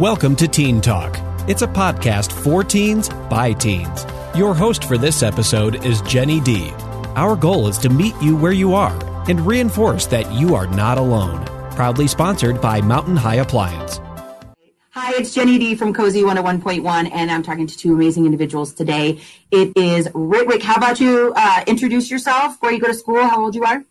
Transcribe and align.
Welcome 0.00 0.34
to 0.36 0.48
Teen 0.48 0.80
Talk. 0.80 1.18
It's 1.46 1.60
a 1.60 1.66
podcast 1.66 2.32
for 2.32 2.64
teens 2.64 3.10
by 3.28 3.52
teens. 3.52 4.06
Your 4.34 4.54
host 4.54 4.84
for 4.84 4.96
this 4.96 5.22
episode 5.22 5.84
is 5.84 6.00
Jenny 6.00 6.40
D. 6.40 6.70
Our 7.16 7.36
goal 7.36 7.68
is 7.68 7.76
to 7.80 7.90
meet 7.90 8.14
you 8.22 8.34
where 8.34 8.50
you 8.50 8.72
are 8.72 8.98
and 9.28 9.38
reinforce 9.46 10.06
that 10.06 10.32
you 10.32 10.54
are 10.54 10.66
not 10.68 10.96
alone. 10.96 11.44
Proudly 11.72 12.06
sponsored 12.06 12.62
by 12.62 12.80
Mountain 12.80 13.16
High 13.16 13.34
Appliance. 13.34 14.00
Hi, 14.92 15.12
it's 15.18 15.34
Jenny 15.34 15.58
D 15.58 15.74
from 15.74 15.92
KOSI 15.92 16.22
101.1, 16.22 17.10
and 17.12 17.30
I'm 17.30 17.42
talking 17.42 17.66
to 17.66 17.76
two 17.76 17.92
amazing 17.92 18.24
individuals 18.24 18.72
today. 18.72 19.20
It 19.50 19.76
is 19.76 20.08
Ritwick. 20.14 20.62
How 20.62 20.76
about 20.76 20.98
you 20.98 21.34
uh, 21.36 21.64
introduce 21.66 22.10
yourself, 22.10 22.56
where 22.62 22.72
you 22.72 22.80
go 22.80 22.86
to 22.86 22.94
school, 22.94 23.22
how 23.22 23.44
old 23.44 23.54
you 23.54 23.64
are? 23.64 23.84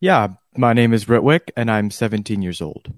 Yeah, 0.00 0.30
my 0.56 0.72
name 0.72 0.92
is 0.92 1.08
Ritwick, 1.08 1.52
and 1.56 1.70
I'm 1.70 1.92
17 1.92 2.42
years 2.42 2.60
old. 2.60 2.92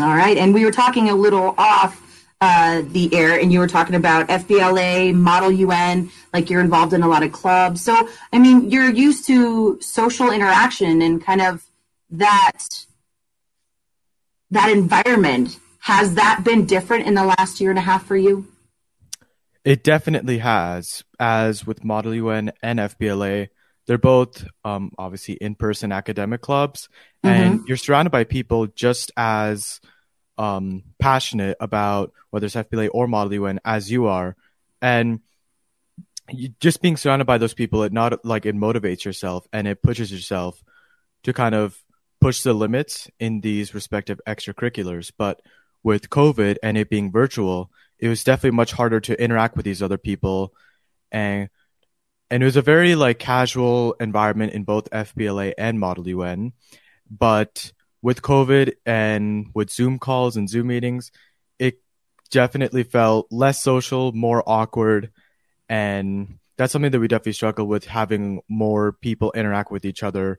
All 0.00 0.16
right, 0.16 0.36
and 0.36 0.54
we 0.54 0.64
were 0.64 0.70
talking 0.70 1.10
a 1.10 1.14
little 1.14 1.54
off 1.58 2.00
uh, 2.40 2.82
the 2.86 3.14
air, 3.14 3.38
and 3.38 3.52
you 3.52 3.58
were 3.58 3.68
talking 3.68 3.94
about 3.94 4.28
FBLA, 4.28 5.14
Model 5.14 5.50
UN, 5.50 6.10
like 6.32 6.48
you're 6.48 6.62
involved 6.62 6.94
in 6.94 7.02
a 7.02 7.08
lot 7.08 7.22
of 7.22 7.32
clubs. 7.32 7.82
So, 7.82 8.08
I 8.32 8.38
mean, 8.38 8.70
you're 8.70 8.88
used 8.88 9.26
to 9.26 9.78
social 9.82 10.30
interaction 10.30 11.02
and 11.02 11.22
kind 11.22 11.42
of 11.42 11.62
that 12.10 12.66
that 14.50 14.70
environment. 14.70 15.58
Has 15.80 16.14
that 16.14 16.42
been 16.44 16.66
different 16.66 17.06
in 17.06 17.14
the 17.14 17.24
last 17.24 17.60
year 17.60 17.70
and 17.70 17.78
a 17.78 17.82
half 17.82 18.04
for 18.04 18.16
you? 18.16 18.46
It 19.64 19.84
definitely 19.84 20.38
has. 20.38 21.04
As 21.18 21.66
with 21.66 21.84
Model 21.84 22.14
UN 22.14 22.52
and 22.62 22.78
FBLA, 22.78 23.48
they're 23.90 23.98
both 23.98 24.46
um, 24.64 24.92
obviously 24.98 25.34
in-person 25.34 25.90
academic 25.90 26.40
clubs, 26.40 26.88
and 27.24 27.54
mm-hmm. 27.54 27.64
you're 27.66 27.76
surrounded 27.76 28.10
by 28.10 28.22
people 28.22 28.68
just 28.68 29.10
as 29.16 29.80
um, 30.38 30.84
passionate 31.00 31.56
about 31.58 32.12
whether 32.30 32.46
it's 32.46 32.54
FBLA 32.54 32.90
or 32.92 33.08
Model 33.08 33.34
UN 33.34 33.58
as 33.64 33.90
you 33.90 34.06
are, 34.06 34.36
and 34.80 35.18
you, 36.30 36.50
just 36.60 36.80
being 36.80 36.96
surrounded 36.96 37.24
by 37.24 37.38
those 37.38 37.52
people, 37.52 37.82
it 37.82 37.92
not 37.92 38.24
like 38.24 38.46
it 38.46 38.54
motivates 38.54 39.04
yourself 39.04 39.48
and 39.52 39.66
it 39.66 39.82
pushes 39.82 40.12
yourself 40.12 40.62
to 41.24 41.32
kind 41.32 41.56
of 41.56 41.76
push 42.20 42.42
the 42.42 42.54
limits 42.54 43.10
in 43.18 43.40
these 43.40 43.74
respective 43.74 44.20
extracurriculars. 44.24 45.10
But 45.18 45.42
with 45.82 46.10
COVID 46.10 46.58
and 46.62 46.78
it 46.78 46.90
being 46.90 47.10
virtual, 47.10 47.72
it 47.98 48.06
was 48.06 48.22
definitely 48.22 48.56
much 48.56 48.70
harder 48.70 49.00
to 49.00 49.20
interact 49.20 49.56
with 49.56 49.64
these 49.64 49.82
other 49.82 49.98
people 49.98 50.54
and 51.10 51.48
and 52.30 52.42
it 52.42 52.46
was 52.46 52.56
a 52.56 52.62
very 52.62 52.94
like 52.94 53.18
casual 53.18 53.94
environment 54.00 54.52
in 54.52 54.64
both 54.64 54.90
FBLA 54.90 55.54
and 55.58 55.80
Model 55.80 56.06
UN. 56.08 56.52
But 57.10 57.72
with 58.02 58.22
COVID 58.22 58.74
and 58.86 59.48
with 59.54 59.70
Zoom 59.70 59.98
calls 59.98 60.36
and 60.36 60.48
Zoom 60.48 60.68
meetings, 60.68 61.10
it 61.58 61.80
definitely 62.30 62.84
felt 62.84 63.26
less 63.30 63.62
social, 63.62 64.12
more 64.12 64.42
awkward, 64.46 65.10
and 65.68 66.38
that's 66.56 66.72
something 66.72 66.90
that 66.90 67.00
we 67.00 67.08
definitely 67.08 67.32
struggle 67.32 67.66
with 67.66 67.86
having 67.86 68.42
more 68.48 68.92
people 68.92 69.32
interact 69.32 69.70
with 69.70 69.84
each 69.84 70.02
other 70.02 70.38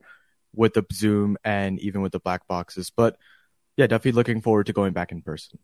with 0.54 0.74
the 0.74 0.86
Zoom 0.94 1.38
and 1.44 1.80
even 1.80 2.02
with 2.02 2.12
the 2.12 2.20
black 2.20 2.48
boxes. 2.48 2.90
But 2.90 3.18
yeah, 3.76 3.88
definitely 3.88 4.12
looking 4.14 4.42
forward 4.42 4.68
to 4.68 4.74
going 4.74 4.94
back 4.94 5.12
in 5.12 5.22
person. 5.22 5.60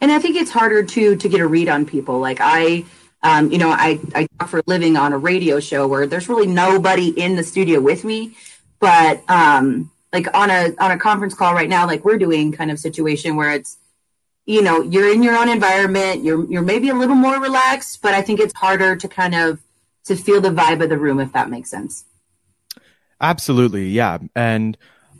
And 0.00 0.12
I 0.12 0.18
think 0.18 0.36
it's 0.36 0.50
harder 0.50 0.84
too 0.84 1.16
to 1.16 1.28
get 1.28 1.40
a 1.40 1.46
read 1.46 1.68
on 1.68 1.86
people. 1.86 2.20
Like 2.20 2.38
I 2.40 2.84
um, 3.22 3.52
you 3.52 3.58
know, 3.58 3.70
I, 3.70 4.00
I 4.14 4.26
talk 4.38 4.48
for 4.48 4.58
a 4.60 4.62
living 4.66 4.96
on 4.96 5.12
a 5.12 5.18
radio 5.18 5.60
show 5.60 5.86
where 5.86 6.06
there's 6.06 6.28
really 6.28 6.46
nobody 6.46 7.08
in 7.08 7.36
the 7.36 7.44
studio 7.44 7.80
with 7.80 8.02
me, 8.02 8.34
but 8.78 9.22
um, 9.28 9.90
like 10.12 10.34
on 10.34 10.50
a 10.50 10.74
on 10.78 10.90
a 10.90 10.98
conference 10.98 11.34
call 11.34 11.52
right 11.52 11.68
now, 11.68 11.86
like 11.86 12.04
we're 12.04 12.18
doing 12.18 12.50
kind 12.52 12.70
of 12.70 12.78
situation 12.78 13.36
where 13.36 13.50
it's, 13.52 13.76
you 14.46 14.62
know, 14.62 14.80
you're 14.82 15.12
in 15.12 15.22
your 15.22 15.36
own 15.36 15.50
environment, 15.50 16.24
you're 16.24 16.50
you're 16.50 16.62
maybe 16.62 16.88
a 16.88 16.94
little 16.94 17.14
more 17.14 17.38
relaxed, 17.38 18.00
but 18.00 18.14
I 18.14 18.22
think 18.22 18.40
it's 18.40 18.54
harder 18.54 18.96
to 18.96 19.06
kind 19.08 19.34
of 19.34 19.60
to 20.04 20.16
feel 20.16 20.40
the 20.40 20.48
vibe 20.48 20.82
of 20.82 20.88
the 20.88 20.96
room 20.96 21.20
if 21.20 21.32
that 21.34 21.50
makes 21.50 21.70
sense. 21.70 22.04
Absolutely, 23.20 23.88
yeah, 23.88 24.18
and. 24.34 24.76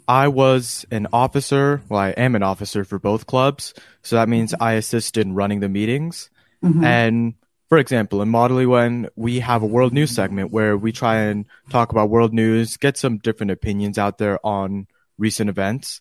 I 0.09 0.27
was 0.27 0.84
an 0.91 1.06
officer. 1.12 1.82
Well, 1.88 2.00
I 2.00 2.09
am 2.09 2.34
an 2.34 2.43
officer 2.43 2.84
for 2.84 2.99
both 2.99 3.28
clubs. 3.28 3.75
So 4.03 4.17
that 4.17 4.28
means 4.28 4.53
I 4.59 4.72
assist 4.72 5.17
in 5.17 5.34
running 5.34 5.61
the 5.61 5.69
meetings. 5.69 6.31
Mm-hmm. 6.65 6.82
And 6.82 7.34
for 7.70 7.78
example, 7.78 8.20
in 8.20 8.28
Model 8.28 8.60
UN, 8.62 9.08
we 9.14 9.38
have 9.38 9.62
a 9.62 9.66
world 9.66 9.92
news 9.92 10.10
segment 10.10 10.50
where 10.50 10.76
we 10.76 10.91
try 10.91 11.20
and 11.20 11.47
talk 11.70 11.92
about 11.92 12.10
world 12.10 12.34
news, 12.34 12.76
get 12.76 12.97
some 12.97 13.19
different 13.19 13.53
opinions 13.53 13.97
out 13.97 14.19
there 14.19 14.44
on 14.44 14.88
recent 15.19 15.48
events 15.48 16.00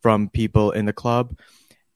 from 0.00 0.28
people 0.28 0.70
in 0.70 0.84
the 0.84 0.92
club. 0.92 1.36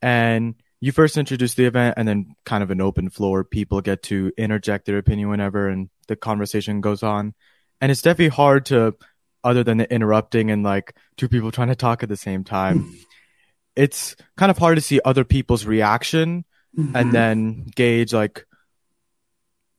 And 0.02 0.56
you 0.80 0.90
first 0.90 1.16
introduce 1.16 1.54
the 1.54 1.66
event 1.66 1.94
and 1.96 2.08
then 2.08 2.34
kind 2.44 2.64
of 2.64 2.72
an 2.72 2.80
open 2.80 3.10
floor. 3.10 3.44
People 3.44 3.80
get 3.80 4.02
to 4.04 4.32
interject 4.36 4.86
their 4.86 4.98
opinion 4.98 5.28
whenever 5.28 5.68
and 5.68 5.88
the 6.08 6.16
conversation 6.16 6.80
goes 6.80 7.04
on. 7.04 7.32
And 7.80 7.92
it's 7.92 8.02
definitely 8.02 8.34
hard 8.34 8.66
to, 8.66 8.96
other 9.44 9.62
than 9.62 9.78
the 9.78 9.92
interrupting 9.92 10.50
and 10.50 10.64
like 10.64 10.96
two 11.16 11.28
people 11.28 11.52
trying 11.52 11.68
to 11.68 11.76
talk 11.76 12.02
at 12.02 12.08
the 12.08 12.16
same 12.16 12.42
time, 12.42 12.92
it's 13.76 14.16
kind 14.36 14.50
of 14.50 14.58
hard 14.58 14.78
to 14.78 14.82
see 14.82 15.00
other 15.04 15.22
people's 15.22 15.64
reaction 15.64 16.44
mm-hmm. 16.76 16.96
and 16.96 17.12
then 17.12 17.70
gauge 17.76 18.12
like, 18.12 18.46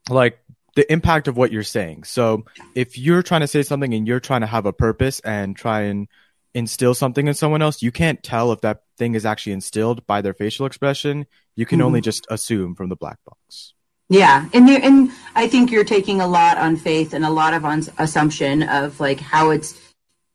like 0.09 0.39
the 0.75 0.91
impact 0.91 1.27
of 1.27 1.37
what 1.37 1.51
you're 1.51 1.63
saying. 1.63 2.03
So 2.03 2.45
if 2.75 2.97
you're 2.97 3.23
trying 3.23 3.41
to 3.41 3.47
say 3.47 3.63
something 3.63 3.93
and 3.93 4.07
you're 4.07 4.19
trying 4.19 4.41
to 4.41 4.47
have 4.47 4.65
a 4.65 4.73
purpose 4.73 5.19
and 5.19 5.55
try 5.55 5.81
and 5.81 6.07
instill 6.53 6.93
something 6.93 7.27
in 7.27 7.33
someone 7.33 7.61
else, 7.61 7.81
you 7.81 7.91
can't 7.91 8.21
tell 8.23 8.51
if 8.51 8.61
that 8.61 8.83
thing 8.97 9.15
is 9.15 9.25
actually 9.25 9.53
instilled 9.53 10.05
by 10.07 10.21
their 10.21 10.33
facial 10.33 10.65
expression. 10.65 11.25
You 11.55 11.65
can 11.65 11.79
mm-hmm. 11.79 11.87
only 11.87 12.01
just 12.01 12.25
assume 12.29 12.75
from 12.75 12.89
the 12.89 12.95
black 12.95 13.19
box. 13.25 13.73
Yeah, 14.09 14.47
and 14.53 14.69
and 14.69 15.11
I 15.33 15.47
think 15.47 15.71
you're 15.71 15.85
taking 15.85 16.21
a 16.21 16.27
lot 16.27 16.57
on 16.57 16.75
faith 16.75 17.13
and 17.13 17.25
a 17.25 17.29
lot 17.29 17.53
of 17.53 17.65
on 17.65 17.83
assumption 17.97 18.63
of 18.63 18.99
like 18.99 19.19
how 19.19 19.49
it's 19.49 19.79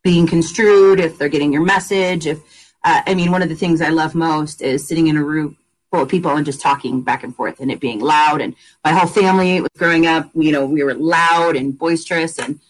being 0.02 0.26
construed, 0.26 1.00
if 1.00 1.18
they're 1.18 1.28
getting 1.28 1.52
your 1.52 1.64
message. 1.64 2.26
If 2.26 2.38
uh, 2.82 3.02
I 3.06 3.14
mean, 3.14 3.30
one 3.30 3.42
of 3.42 3.48
the 3.48 3.54
things 3.54 3.80
I 3.80 3.90
love 3.90 4.14
most 4.14 4.62
is 4.62 4.88
sitting 4.88 5.08
in 5.08 5.16
a 5.16 5.22
room 5.22 5.56
full 5.90 6.02
of 6.02 6.08
people 6.08 6.30
and 6.30 6.44
just 6.44 6.60
talking 6.60 7.02
back 7.02 7.24
and 7.24 7.34
forth 7.34 7.60
and 7.60 7.70
it 7.70 7.80
being 7.80 8.00
loud. 8.00 8.40
And 8.40 8.54
my 8.84 8.92
whole 8.92 9.08
family 9.08 9.60
was 9.60 9.70
growing 9.76 10.06
up, 10.06 10.30
you 10.34 10.52
know, 10.52 10.66
we 10.66 10.82
were 10.82 10.94
loud 10.94 11.56
and 11.56 11.76
boisterous 11.76 12.38
and 12.38 12.60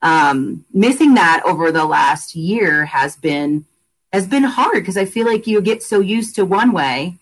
um, 0.00 0.64
missing 0.72 1.14
that 1.14 1.42
over 1.44 1.72
the 1.72 1.84
last 1.84 2.34
year 2.34 2.84
has 2.84 3.16
been 3.16 3.64
has 4.12 4.26
been 4.26 4.44
hard 4.44 4.76
because 4.76 4.96
I 4.96 5.04
feel 5.04 5.26
like 5.26 5.46
you 5.46 5.60
get 5.60 5.82
so 5.82 6.00
used 6.00 6.36
to 6.36 6.44
one 6.44 6.72
way 6.72 7.18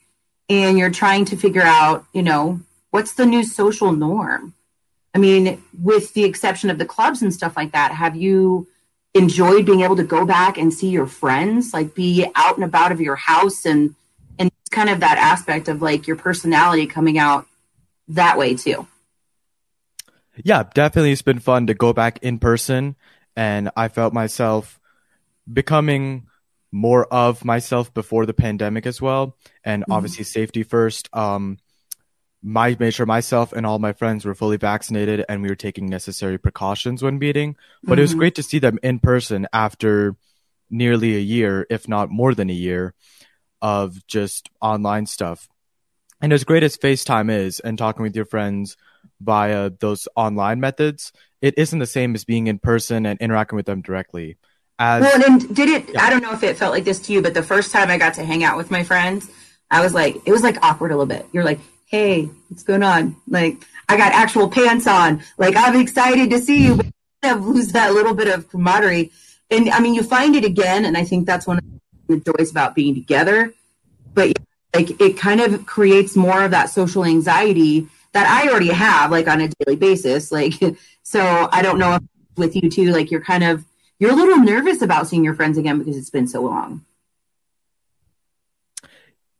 and 0.48 0.78
you're 0.78 0.90
trying 0.90 1.24
to 1.26 1.36
figure 1.36 1.62
out, 1.62 2.04
you 2.12 2.22
know, 2.22 2.60
what's 2.90 3.14
the 3.14 3.26
new 3.26 3.42
social 3.42 3.90
norm. 3.92 4.54
I 5.12 5.18
mean, 5.18 5.62
with 5.82 6.14
the 6.14 6.24
exception 6.24 6.70
of 6.70 6.78
the 6.78 6.84
clubs 6.84 7.22
and 7.22 7.34
stuff 7.34 7.56
like 7.56 7.72
that, 7.72 7.90
have 7.90 8.14
you 8.14 8.68
enjoyed 9.14 9.66
being 9.66 9.80
able 9.80 9.96
to 9.96 10.04
go 10.04 10.24
back 10.26 10.58
and 10.58 10.72
see 10.72 10.90
your 10.90 11.06
friends, 11.06 11.72
like 11.72 11.94
be 11.94 12.26
out 12.34 12.56
and 12.56 12.64
about 12.64 12.92
of 12.92 13.00
your 13.00 13.16
house 13.16 13.64
and 13.64 13.94
kind 14.70 14.90
of 14.90 15.00
that 15.00 15.18
aspect 15.18 15.68
of 15.68 15.82
like 15.82 16.06
your 16.06 16.16
personality 16.16 16.86
coming 16.86 17.18
out 17.18 17.46
that 18.08 18.38
way 18.38 18.54
too. 18.54 18.86
Yeah, 20.44 20.64
definitely 20.74 21.12
it's 21.12 21.22
been 21.22 21.38
fun 21.38 21.68
to 21.68 21.74
go 21.74 21.92
back 21.92 22.18
in 22.22 22.38
person 22.38 22.96
and 23.36 23.70
I 23.76 23.88
felt 23.88 24.12
myself 24.12 24.78
becoming 25.50 26.26
more 26.72 27.06
of 27.06 27.44
myself 27.44 27.92
before 27.94 28.26
the 28.26 28.34
pandemic 28.34 28.86
as 28.86 29.00
well 29.00 29.36
and 29.64 29.82
mm-hmm. 29.82 29.92
obviously 29.92 30.24
safety 30.24 30.62
first 30.62 31.08
um 31.12 31.58
my 32.42 32.76
made 32.78 32.92
sure 32.92 33.06
myself 33.06 33.52
and 33.52 33.64
all 33.64 33.78
my 33.78 33.92
friends 33.92 34.24
were 34.24 34.34
fully 34.34 34.56
vaccinated 34.56 35.24
and 35.28 35.42
we 35.42 35.48
were 35.48 35.54
taking 35.54 35.86
necessary 35.86 36.38
precautions 36.38 37.02
when 37.02 37.18
meeting 37.18 37.56
but 37.82 37.92
mm-hmm. 37.92 37.98
it 37.98 38.02
was 38.02 38.10
mm-hmm. 38.10 38.18
great 38.18 38.34
to 38.34 38.42
see 38.42 38.58
them 38.58 38.78
in 38.82 38.98
person 38.98 39.46
after 39.52 40.16
nearly 40.68 41.16
a 41.16 41.20
year 41.20 41.66
if 41.70 41.88
not 41.88 42.10
more 42.10 42.34
than 42.34 42.50
a 42.50 42.54
year 42.54 42.94
of 43.62 44.06
just 44.06 44.48
online 44.60 45.06
stuff. 45.06 45.48
And 46.20 46.32
as 46.32 46.44
great 46.44 46.62
as 46.62 46.76
FaceTime 46.76 47.30
is 47.30 47.60
and 47.60 47.76
talking 47.76 48.02
with 48.02 48.16
your 48.16 48.24
friends 48.24 48.76
via 49.20 49.70
those 49.70 50.08
online 50.16 50.60
methods, 50.60 51.12
it 51.42 51.54
isn't 51.58 51.78
the 51.78 51.86
same 51.86 52.14
as 52.14 52.24
being 52.24 52.46
in 52.46 52.58
person 52.58 53.06
and 53.06 53.20
interacting 53.20 53.56
with 53.56 53.66
them 53.66 53.82
directly. 53.82 54.36
As, 54.78 55.02
well, 55.02 55.24
and 55.24 55.54
did 55.54 55.68
it? 55.68 55.88
Yeah. 55.92 56.04
I 56.04 56.10
don't 56.10 56.22
know 56.22 56.32
if 56.32 56.42
it 56.42 56.56
felt 56.56 56.72
like 56.72 56.84
this 56.84 57.00
to 57.00 57.12
you, 57.12 57.22
but 57.22 57.34
the 57.34 57.42
first 57.42 57.72
time 57.72 57.90
I 57.90 57.98
got 57.98 58.14
to 58.14 58.24
hang 58.24 58.44
out 58.44 58.56
with 58.56 58.70
my 58.70 58.82
friends, 58.82 59.30
I 59.70 59.82
was 59.82 59.94
like, 59.94 60.16
it 60.26 60.32
was 60.32 60.42
like 60.42 60.62
awkward 60.62 60.90
a 60.90 60.96
little 60.96 61.06
bit. 61.06 61.26
You're 61.32 61.44
like, 61.44 61.60
hey, 61.86 62.24
what's 62.48 62.62
going 62.62 62.82
on? 62.82 63.16
Like, 63.26 63.56
I 63.88 63.96
got 63.96 64.12
actual 64.12 64.48
pants 64.48 64.86
on. 64.86 65.22
Like, 65.38 65.56
I'm 65.56 65.80
excited 65.80 66.30
to 66.30 66.38
see 66.38 66.64
you, 66.64 66.72
hmm. 66.72 66.76
but 66.78 66.86
kind 67.22 67.38
of 67.38 67.46
lose 67.46 67.72
that 67.72 67.94
little 67.94 68.14
bit 68.14 68.28
of 68.28 68.48
camaraderie. 68.48 69.12
And 69.50 69.70
I 69.70 69.80
mean, 69.80 69.94
you 69.94 70.02
find 70.02 70.34
it 70.34 70.44
again, 70.44 70.84
and 70.84 70.96
I 70.96 71.04
think 71.04 71.26
that's 71.26 71.46
one 71.46 71.58
of 71.58 71.64
the 71.64 71.75
joys 72.08 72.50
about 72.50 72.74
being 72.74 72.94
together. 72.94 73.52
But 74.14 74.38
like 74.74 75.00
it 75.00 75.18
kind 75.18 75.40
of 75.40 75.66
creates 75.66 76.16
more 76.16 76.42
of 76.42 76.50
that 76.50 76.70
social 76.70 77.04
anxiety 77.04 77.88
that 78.12 78.26
I 78.26 78.50
already 78.50 78.68
have 78.68 79.10
like 79.10 79.28
on 79.28 79.40
a 79.40 79.48
daily 79.48 79.76
basis. 79.76 80.32
Like 80.32 80.54
so 81.02 81.48
I 81.52 81.62
don't 81.62 81.78
know 81.78 81.94
if 81.94 82.02
with 82.36 82.54
you 82.56 82.70
too, 82.70 82.92
like 82.92 83.10
you're 83.10 83.22
kind 83.22 83.44
of 83.44 83.64
you're 83.98 84.12
a 84.12 84.16
little 84.16 84.38
nervous 84.38 84.82
about 84.82 85.08
seeing 85.08 85.24
your 85.24 85.34
friends 85.34 85.58
again 85.58 85.78
because 85.78 85.96
it's 85.96 86.10
been 86.10 86.28
so 86.28 86.42
long. 86.42 86.84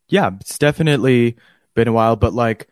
Yeah, 0.09 0.31
it's 0.41 0.59
definitely 0.59 1.37
been 1.75 1.89
a 1.89 1.93
while, 1.93 2.17
but 2.17 2.33
like 2.33 2.69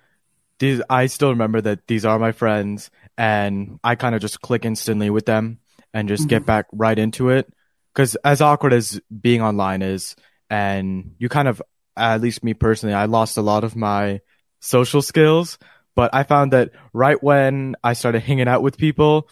these, 0.58 0.81
I 0.88 1.06
still 1.06 1.31
remember 1.31 1.61
that 1.61 1.87
these 1.87 2.05
are 2.05 2.19
my 2.19 2.32
friends, 2.32 2.91
and 3.19 3.79
I 3.82 3.96
kind 3.96 4.14
of 4.14 4.20
just 4.20 4.41
click 4.41 4.64
instantly 4.64 5.11
with 5.11 5.26
them 5.26 5.58
and 5.93 6.08
just 6.08 6.23
mm-hmm. 6.23 6.31
get 6.31 6.46
back 6.46 6.67
right 6.73 6.99
into 6.99 7.31
it. 7.31 7.52
Because 7.94 8.17
as 8.17 8.41
awkward 8.41 8.73
as 8.73 9.00
being 9.20 9.41
online 9.41 9.82
is, 9.82 10.17
and 10.50 11.14
you 11.19 11.29
kind 11.29 11.49
of, 11.49 11.62
at 11.96 12.20
least 12.20 12.43
me 12.43 12.55
personally, 12.55 12.94
I 12.94 13.05
lost 13.05 13.37
a 13.37 13.43
lot 13.43 13.62
of 13.62 13.76
my 13.76 14.20
social 14.61 15.00
skills. 15.00 15.58
But 15.94 16.12
I 16.12 16.25
found 16.25 16.52
that 16.52 16.73
right 16.93 17.23
when 17.23 17.76
I 17.85 17.93
started 17.93 18.20
hanging 18.20 18.49
out 18.49 18.62
with 18.62 18.76
people, 18.76 19.29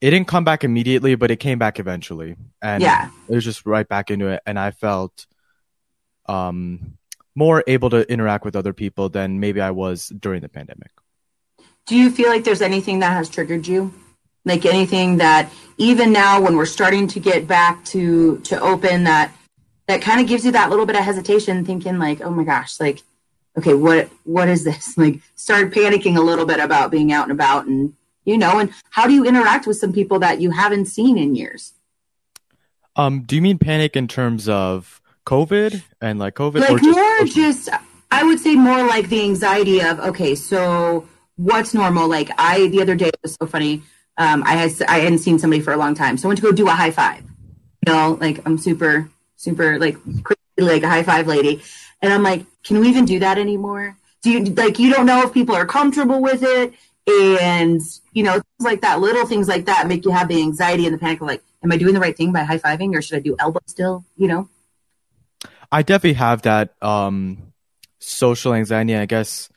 it 0.00 0.10
didn't 0.10 0.28
come 0.28 0.44
back 0.44 0.62
immediately, 0.62 1.16
but 1.16 1.32
it 1.32 1.36
came 1.36 1.58
back 1.58 1.80
eventually. 1.80 2.36
And 2.62 2.80
yeah. 2.80 3.10
it 3.28 3.34
was 3.34 3.44
just 3.44 3.66
right 3.66 3.88
back 3.88 4.10
into 4.10 4.28
it. 4.28 4.40
And 4.46 4.56
I 4.56 4.70
felt 4.70 5.26
um, 6.26 6.96
more 7.34 7.64
able 7.66 7.90
to 7.90 8.10
interact 8.10 8.44
with 8.44 8.54
other 8.54 8.72
people 8.72 9.08
than 9.08 9.40
maybe 9.40 9.60
I 9.60 9.72
was 9.72 10.08
during 10.08 10.42
the 10.42 10.48
pandemic. 10.48 10.92
Do 11.86 11.96
you 11.96 12.10
feel 12.10 12.28
like 12.28 12.44
there's 12.44 12.62
anything 12.62 13.00
that 13.00 13.12
has 13.12 13.28
triggered 13.28 13.66
you? 13.66 13.92
Like 14.44 14.64
anything 14.64 15.18
that 15.18 15.50
even 15.76 16.12
now 16.12 16.40
when 16.40 16.56
we're 16.56 16.66
starting 16.66 17.06
to 17.08 17.20
get 17.20 17.46
back 17.46 17.84
to 17.86 18.38
to 18.40 18.60
open 18.60 19.04
that 19.04 19.32
that 19.86 20.02
kind 20.02 20.20
of 20.20 20.26
gives 20.26 20.44
you 20.44 20.52
that 20.52 20.70
little 20.70 20.86
bit 20.86 20.96
of 20.96 21.02
hesitation 21.02 21.64
thinking 21.64 21.98
like, 21.98 22.20
"Oh 22.20 22.30
my 22.30 22.44
gosh, 22.44 22.80
like 22.80 23.02
okay, 23.58 23.74
what 23.74 24.08
what 24.24 24.48
is 24.48 24.64
this?" 24.64 24.96
Like 24.98 25.20
start 25.36 25.72
panicking 25.72 26.16
a 26.16 26.22
little 26.22 26.46
bit 26.46 26.60
about 26.60 26.90
being 26.90 27.12
out 27.12 27.24
and 27.24 27.32
about 27.32 27.66
and 27.66 27.94
you 28.24 28.38
know, 28.38 28.58
and 28.58 28.72
how 28.90 29.06
do 29.06 29.12
you 29.12 29.24
interact 29.24 29.66
with 29.66 29.76
some 29.76 29.92
people 29.92 30.18
that 30.20 30.40
you 30.40 30.50
haven't 30.50 30.86
seen 30.86 31.18
in 31.18 31.34
years? 31.34 31.72
Um, 32.96 33.22
do 33.22 33.36
you 33.36 33.42
mean 33.42 33.58
panic 33.58 33.96
in 33.96 34.08
terms 34.08 34.48
of 34.48 35.00
COVID 35.26 35.82
and 36.00 36.18
like 36.18 36.34
COVID? 36.34 36.60
Like 36.60 36.82
just 36.82 36.98
more 36.98 37.24
just, 37.24 37.68
I 38.10 38.24
would 38.24 38.40
say 38.40 38.54
more 38.56 38.86
like 38.86 39.08
the 39.08 39.22
anxiety 39.22 39.80
of, 39.80 40.00
okay, 40.00 40.34
so 40.34 41.08
what's 41.36 41.72
normal? 41.72 42.08
Like 42.08 42.30
I, 42.36 42.68
the 42.68 42.82
other 42.82 42.94
day 42.94 43.08
it 43.08 43.18
was 43.22 43.36
so 43.40 43.46
funny. 43.46 43.82
Um, 44.16 44.42
I 44.44 44.54
had, 44.54 44.82
I 44.88 44.98
hadn't 44.98 45.18
seen 45.18 45.38
somebody 45.38 45.62
for 45.62 45.72
a 45.72 45.76
long 45.76 45.94
time. 45.94 46.16
So 46.18 46.26
I 46.26 46.28
went 46.28 46.40
to 46.40 46.44
go 46.44 46.52
do 46.52 46.68
a 46.68 46.72
high 46.72 46.90
five, 46.90 47.22
you 47.22 47.92
know, 47.92 48.18
like 48.20 48.46
I'm 48.46 48.58
super, 48.58 49.08
super 49.36 49.78
like 49.78 49.96
crazy, 50.22 50.38
like 50.58 50.82
a 50.82 50.88
high 50.88 51.02
five 51.02 51.26
lady. 51.26 51.62
And 52.02 52.12
I'm 52.12 52.22
like, 52.22 52.44
can 52.62 52.80
we 52.80 52.88
even 52.88 53.04
do 53.04 53.18
that 53.20 53.38
anymore? 53.38 53.96
Do 54.22 54.30
you 54.30 54.44
like, 54.44 54.78
you 54.78 54.92
don't 54.92 55.06
know 55.06 55.22
if 55.22 55.32
people 55.32 55.54
are 55.54 55.64
comfortable 55.64 56.20
with 56.20 56.42
it 56.42 56.74
and 57.06 57.80
you 58.12 58.22
know 58.22 58.34
things 58.34 58.44
like 58.60 58.80
that 58.82 59.00
little 59.00 59.26
things 59.26 59.48
like 59.48 59.66
that 59.66 59.86
make 59.86 60.04
you 60.04 60.10
have 60.10 60.28
the 60.28 60.40
anxiety 60.40 60.86
and 60.86 60.94
the 60.94 60.98
panic 60.98 61.20
of 61.20 61.26
like 61.26 61.42
am 61.62 61.72
i 61.72 61.76
doing 61.76 61.94
the 61.94 62.00
right 62.00 62.16
thing 62.16 62.32
by 62.32 62.42
high-fiving 62.42 62.94
or 62.94 63.02
should 63.02 63.16
i 63.16 63.20
do 63.20 63.34
elbow 63.38 63.60
still 63.66 64.04
you 64.16 64.28
know 64.28 64.48
i 65.72 65.82
definitely 65.82 66.14
have 66.14 66.42
that 66.42 66.74
um 66.82 67.52
social 67.98 68.54
anxiety 68.54 68.94
i 68.96 69.06
guess 69.06 69.48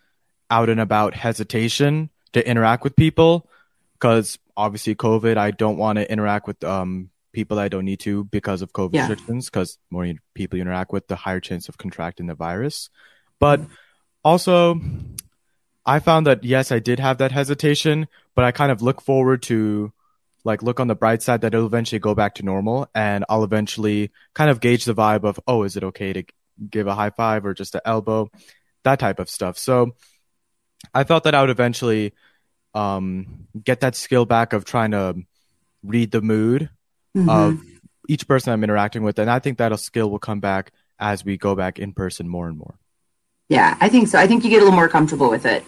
out 0.49 0.69
and 0.69 0.79
about 0.79 1.15
hesitation 1.15 2.09
to 2.31 2.47
interact 2.47 2.83
with 2.83 2.95
people 2.95 3.49
because 3.93 4.37
obviously 4.55 4.95
covid 4.95 5.37
i 5.37 5.51
don't 5.51 5.77
want 5.77 5.97
to 5.97 6.11
interact 6.11 6.47
with 6.47 6.63
um 6.63 7.09
people 7.31 7.57
i 7.57 7.67
don't 7.67 7.85
need 7.85 7.99
to 7.99 8.23
because 8.25 8.61
of 8.61 8.71
covid 8.73 8.93
yeah. 8.93 9.07
restrictions 9.07 9.49
because 9.49 9.77
more 9.89 10.11
people 10.33 10.57
you 10.57 10.61
interact 10.61 10.91
with 10.91 11.07
the 11.07 11.15
higher 11.15 11.39
chance 11.39 11.69
of 11.69 11.77
contracting 11.77 12.27
the 12.27 12.35
virus 12.35 12.89
but 13.39 13.61
also 14.23 14.79
I 15.85 15.99
found 15.99 16.27
that 16.27 16.43
yes, 16.43 16.71
I 16.71 16.79
did 16.79 16.99
have 16.99 17.17
that 17.17 17.31
hesitation, 17.31 18.07
but 18.35 18.45
I 18.45 18.51
kind 18.51 18.71
of 18.71 18.81
look 18.81 19.01
forward 19.01 19.43
to 19.43 19.91
like 20.45 20.63
look 20.63 20.79
on 20.79 20.87
the 20.87 20.95
bright 20.95 21.21
side 21.21 21.41
that 21.41 21.53
it'll 21.53 21.65
eventually 21.65 21.99
go 21.99 22.15
back 22.15 22.35
to 22.35 22.43
normal 22.43 22.87
and 22.93 23.23
I'll 23.29 23.43
eventually 23.43 24.11
kind 24.33 24.49
of 24.49 24.59
gauge 24.59 24.85
the 24.85 24.93
vibe 24.93 25.23
of, 25.23 25.39
oh, 25.47 25.63
is 25.63 25.77
it 25.77 25.83
okay 25.85 26.13
to 26.13 26.23
give 26.69 26.87
a 26.87 26.95
high 26.95 27.11
five 27.11 27.45
or 27.45 27.53
just 27.53 27.75
an 27.75 27.81
elbow? 27.85 28.29
That 28.83 28.99
type 28.99 29.19
of 29.19 29.29
stuff. 29.29 29.57
So 29.57 29.95
I 30.93 31.05
felt 31.05 31.23
that 31.23 31.35
I 31.35 31.41
would 31.41 31.49
eventually 31.49 32.13
um, 32.73 33.47
get 33.61 33.81
that 33.81 33.95
skill 33.95 34.25
back 34.25 34.53
of 34.53 34.65
trying 34.65 34.91
to 34.91 35.15
read 35.83 36.11
the 36.11 36.21
mood 36.21 36.69
mm-hmm. 37.15 37.29
of 37.29 37.61
each 38.07 38.27
person 38.27 38.53
I'm 38.53 38.63
interacting 38.63 39.03
with. 39.03 39.19
And 39.19 39.29
I 39.29 39.39
think 39.39 39.57
that 39.59 39.71
a 39.71 39.77
skill 39.77 40.09
will 40.09 40.19
come 40.19 40.39
back 40.39 40.71
as 40.99 41.23
we 41.23 41.37
go 41.37 41.55
back 41.55 41.79
in 41.79 41.93
person 41.93 42.27
more 42.27 42.47
and 42.47 42.57
more. 42.57 42.79
Yeah, 43.49 43.77
I 43.79 43.89
think 43.89 44.07
so. 44.07 44.17
I 44.17 44.27
think 44.27 44.43
you 44.43 44.49
get 44.49 44.61
a 44.61 44.65
little 44.65 44.75
more 44.75 44.89
comfortable 44.89 45.29
with 45.29 45.45
it. 45.45 45.63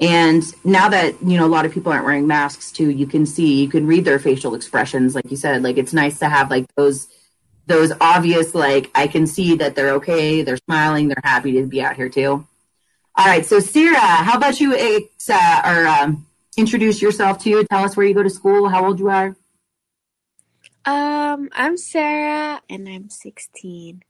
And 0.00 0.44
now 0.64 0.88
that, 0.88 1.20
you 1.22 1.36
know, 1.36 1.44
a 1.44 1.48
lot 1.48 1.66
of 1.66 1.72
people 1.72 1.90
aren't 1.90 2.04
wearing 2.04 2.28
masks 2.28 2.70
too, 2.70 2.88
you 2.88 3.06
can 3.06 3.26
see, 3.26 3.60
you 3.60 3.68
can 3.68 3.86
read 3.86 4.04
their 4.04 4.20
facial 4.20 4.54
expressions. 4.54 5.16
Like 5.16 5.28
you 5.30 5.36
said, 5.36 5.62
like 5.64 5.76
it's 5.76 5.92
nice 5.92 6.20
to 6.20 6.28
have 6.28 6.50
like 6.50 6.72
those, 6.76 7.08
those 7.66 7.92
obvious, 8.00 8.54
like 8.54 8.92
I 8.94 9.08
can 9.08 9.26
see 9.26 9.56
that 9.56 9.74
they're 9.74 9.94
okay. 9.94 10.42
They're 10.42 10.58
smiling. 10.58 11.08
They're 11.08 11.20
happy 11.24 11.52
to 11.54 11.66
be 11.66 11.82
out 11.82 11.96
here 11.96 12.08
too. 12.08 12.46
All 13.16 13.26
right. 13.26 13.44
So 13.44 13.58
Sarah, 13.58 13.98
how 13.98 14.36
about 14.36 14.60
you, 14.60 14.74
uh, 14.74 15.62
or 15.64 15.86
um, 15.88 16.27
introduce 16.58 17.00
yourself 17.00 17.38
to 17.44 17.50
you? 17.50 17.64
Tell 17.64 17.84
us 17.84 17.96
where 17.96 18.06
you 18.06 18.14
go 18.14 18.22
to 18.22 18.30
school, 18.30 18.68
how 18.68 18.84
old 18.84 18.98
you 18.98 19.08
are. 19.08 19.36
Um, 20.84 21.48
I'm 21.52 21.76
Sarah 21.76 22.60
and 22.68 22.88
I'm 22.88 23.08
16. 23.10 24.02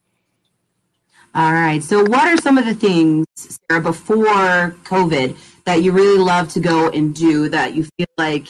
All 1.35 1.53
right. 1.53 1.83
So, 1.83 2.05
what 2.05 2.27
are 2.27 2.37
some 2.37 2.56
of 2.56 2.65
the 2.65 2.75
things, 2.75 3.27
Sarah, 3.37 3.83
before 3.83 4.75
COVID 4.85 5.37
that 5.65 5.83
you 5.83 5.93
really 5.93 6.19
love 6.19 6.49
to 6.50 6.61
go 6.61 6.89
and 6.89 7.15
do 7.15 7.49
that 7.50 7.75
you 7.75 7.85
feel 7.97 8.06
like 8.17 8.49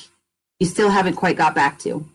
you 0.60 0.66
still 0.66 0.90
haven't 0.90 1.14
quite 1.14 1.36
got 1.36 1.54
back 1.54 1.78
to? 1.80 2.06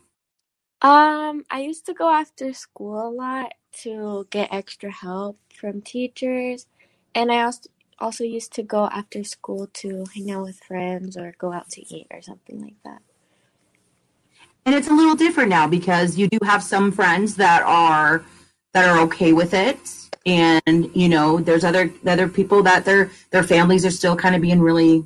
Um, 0.81 1.45
I 1.49 1.61
used 1.61 1.85
to 1.87 1.93
go 1.93 2.09
after 2.09 2.53
school 2.53 3.07
a 3.07 3.09
lot 3.09 3.53
to 3.81 4.27
get 4.29 4.53
extra 4.53 4.91
help 4.91 5.37
from 5.53 5.81
teachers, 5.81 6.67
and 7.13 7.31
I 7.31 7.43
also 7.43 7.69
also 7.99 8.23
used 8.23 8.53
to 8.53 8.63
go 8.63 8.85
after 8.85 9.23
school 9.23 9.67
to 9.73 10.05
hang 10.13 10.31
out 10.31 10.43
with 10.43 10.59
friends 10.59 11.17
or 11.17 11.35
go 11.37 11.51
out 11.53 11.69
to 11.71 11.81
eat 11.93 12.07
or 12.11 12.21
something 12.21 12.61
like 12.61 12.81
that. 12.83 13.01
And 14.65 14.75
it's 14.75 14.87
a 14.87 14.93
little 14.93 15.15
different 15.15 15.49
now 15.49 15.67
because 15.67 16.17
you 16.17 16.27
do 16.27 16.39
have 16.43 16.63
some 16.63 16.91
friends 16.91 17.35
that 17.35 17.63
are 17.63 18.23
that 18.73 18.85
are 18.85 18.99
okay 19.01 19.33
with 19.33 19.53
it 19.53 19.77
and 20.25 20.89
you 20.95 21.09
know 21.09 21.39
there's 21.39 21.63
other 21.63 21.91
other 22.05 22.27
people 22.27 22.63
that 22.63 22.85
their 22.85 23.11
their 23.31 23.43
families 23.43 23.85
are 23.85 23.91
still 23.91 24.15
kind 24.15 24.35
of 24.35 24.41
being 24.41 24.61
really 24.61 25.03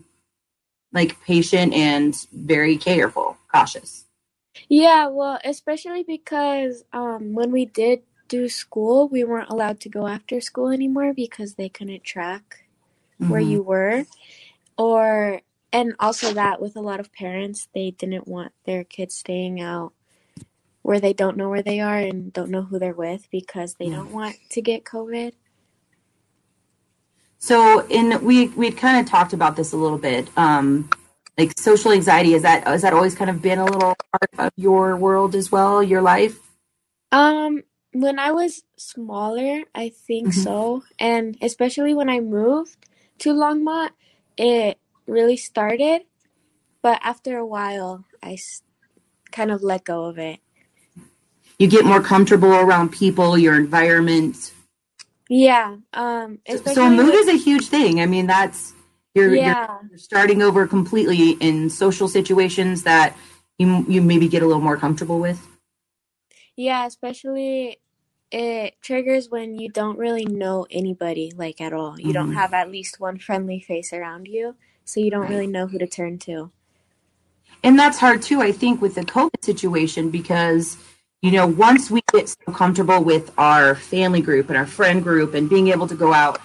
like 0.94 1.19
patient 1.22 1.74
and 1.74 2.28
very 2.34 2.78
careful 2.78 3.38
cautious 3.51 4.06
yeah 4.69 5.07
well 5.07 5.39
especially 5.44 6.04
because 6.04 6.84
um 6.94 7.34
when 7.34 7.51
we 7.51 7.66
did 7.66 8.01
do 8.28 8.48
school 8.48 9.07
we 9.07 9.24
weren't 9.24 9.50
allowed 9.50 9.80
to 9.80 9.89
go 9.89 10.07
after 10.07 10.39
school 10.39 10.69
anymore 10.69 11.13
because 11.13 11.56
they 11.56 11.69
couldn't 11.69 12.04
track 12.04 12.63
mm-hmm. 13.21 13.31
where 13.31 13.41
you 13.41 13.61
were 13.61 14.05
or 14.77 15.41
and 15.74 15.93
also 16.00 16.33
that 16.33 16.62
with 16.62 16.75
a 16.75 16.81
lot 16.81 17.00
of 17.00 17.12
parents 17.13 17.67
they 17.74 17.91
didn't 17.91 18.27
want 18.27 18.51
their 18.65 18.83
kids 18.83 19.15
staying 19.15 19.59
out 19.59 19.93
where 20.88 21.01
they 21.01 21.12
don't 21.12 21.36
know 21.36 21.50
where 21.50 21.62
they 21.62 21.81
are 21.81 21.97
and 21.97 22.31
don't 22.31 22.50
know 22.50 22.62
who 22.62 22.79
they're 22.79 22.93
with 22.93 23.27
because 23.29 23.74
they 23.74 23.89
don't 23.89 24.13
want 24.13 24.38
to 24.50 24.62
get 24.62 24.86
COVID. 24.86 25.33
So, 27.39 27.86
in 27.88 28.24
we 28.24 28.47
we 28.50 28.71
kind 28.71 28.97
of 28.97 29.05
talked 29.05 29.33
about 29.33 29.57
this 29.57 29.74
a 29.74 29.77
little 29.77 29.97
bit. 29.97 30.29
Um, 30.38 30.89
like 31.38 31.59
social 31.59 31.91
anxiety 31.91 32.33
is 32.33 32.43
that 32.43 32.65
has 32.65 32.83
that 32.83 32.93
always 32.93 33.15
kind 33.15 33.29
of 33.29 33.41
been 33.41 33.59
a 33.59 33.65
little 33.65 33.95
part 34.12 34.47
of 34.47 34.51
your 34.55 34.95
world 34.95 35.36
as 35.36 35.51
well, 35.51 35.83
your 35.83 36.01
life? 36.01 36.39
Um, 37.12 37.63
when 37.91 38.17
I 38.17 38.31
was 38.31 38.63
smaller, 38.77 39.63
I 39.75 39.89
think 39.89 40.29
mm-hmm. 40.29 40.39
so, 40.39 40.83
and 41.00 41.38
especially 41.41 41.93
when 41.93 42.09
I 42.09 42.21
moved 42.21 42.87
to 43.19 43.33
Longmont, 43.33 43.91
it 44.38 44.77
really 45.05 45.38
started. 45.38 46.03
But 46.81 47.00
after 47.03 47.38
a 47.38 47.45
while, 47.45 48.05
I 48.21 48.38
kind 49.31 49.51
of 49.51 49.63
let 49.63 49.83
go 49.83 50.05
of 50.05 50.17
it 50.17 50.39
you 51.59 51.67
get 51.67 51.86
more 51.86 52.01
comfortable 52.01 52.53
around 52.53 52.89
people, 52.89 53.38
your 53.38 53.55
environment. 53.55 54.53
Yeah. 55.29 55.77
Um, 55.93 56.39
so 56.65 56.89
move 56.89 57.13
is 57.13 57.27
a 57.27 57.38
huge 57.38 57.67
thing. 57.67 58.00
I 58.00 58.05
mean, 58.05 58.27
that's 58.27 58.74
you're, 59.13 59.33
yeah. 59.36 59.79
you're 59.89 59.97
starting 59.97 60.41
over 60.41 60.67
completely 60.67 61.31
in 61.31 61.69
social 61.69 62.07
situations 62.07 62.83
that 62.83 63.17
you 63.57 63.83
you 63.88 64.01
maybe 64.01 64.27
get 64.27 64.43
a 64.43 64.45
little 64.45 64.62
more 64.62 64.77
comfortable 64.77 65.19
with. 65.19 65.45
Yeah, 66.55 66.86
especially 66.86 67.79
it 68.31 68.75
triggers 68.81 69.29
when 69.29 69.57
you 69.57 69.69
don't 69.69 69.98
really 69.98 70.25
know 70.25 70.67
anybody 70.69 71.31
like 71.36 71.62
at 71.62 71.74
all. 71.74 71.98
You 71.98 72.05
mm-hmm. 72.05 72.13
don't 72.13 72.34
have 72.34 72.53
at 72.53 72.72
least 72.72 73.00
one 73.00 73.17
friendly 73.19 73.60
face 73.60 73.93
around 73.93 74.27
you, 74.27 74.55
so 74.86 75.00
you 75.00 75.12
don't 75.12 75.22
right. 75.22 75.29
really 75.29 75.48
know 75.48 75.67
who 75.67 75.77
to 75.77 75.88
turn 75.88 76.19
to. 76.19 76.51
And 77.63 77.77
that's 77.77 77.98
hard 77.98 78.22
too, 78.22 78.41
I 78.41 78.51
think, 78.51 78.81
with 78.81 78.96
the 78.96 79.01
COVID 79.01 79.43
situation 79.43 80.10
because 80.10 80.77
you 81.22 81.31
know, 81.31 81.48
once 81.48 81.89
we 81.89 82.01
get 82.13 82.29
so 82.29 82.51
comfortable 82.51 83.03
with 83.03 83.34
our 83.38 83.75
family 83.75 84.22
group 84.22 84.50
and 84.50 84.57
our 84.57 84.67
friend 84.67 85.01
group 85.01 85.34
and 85.34 85.50
being 85.50 85.69
able 85.69 85.88
to 85.88 85.96
go 85.96 86.13
out, 86.13 86.39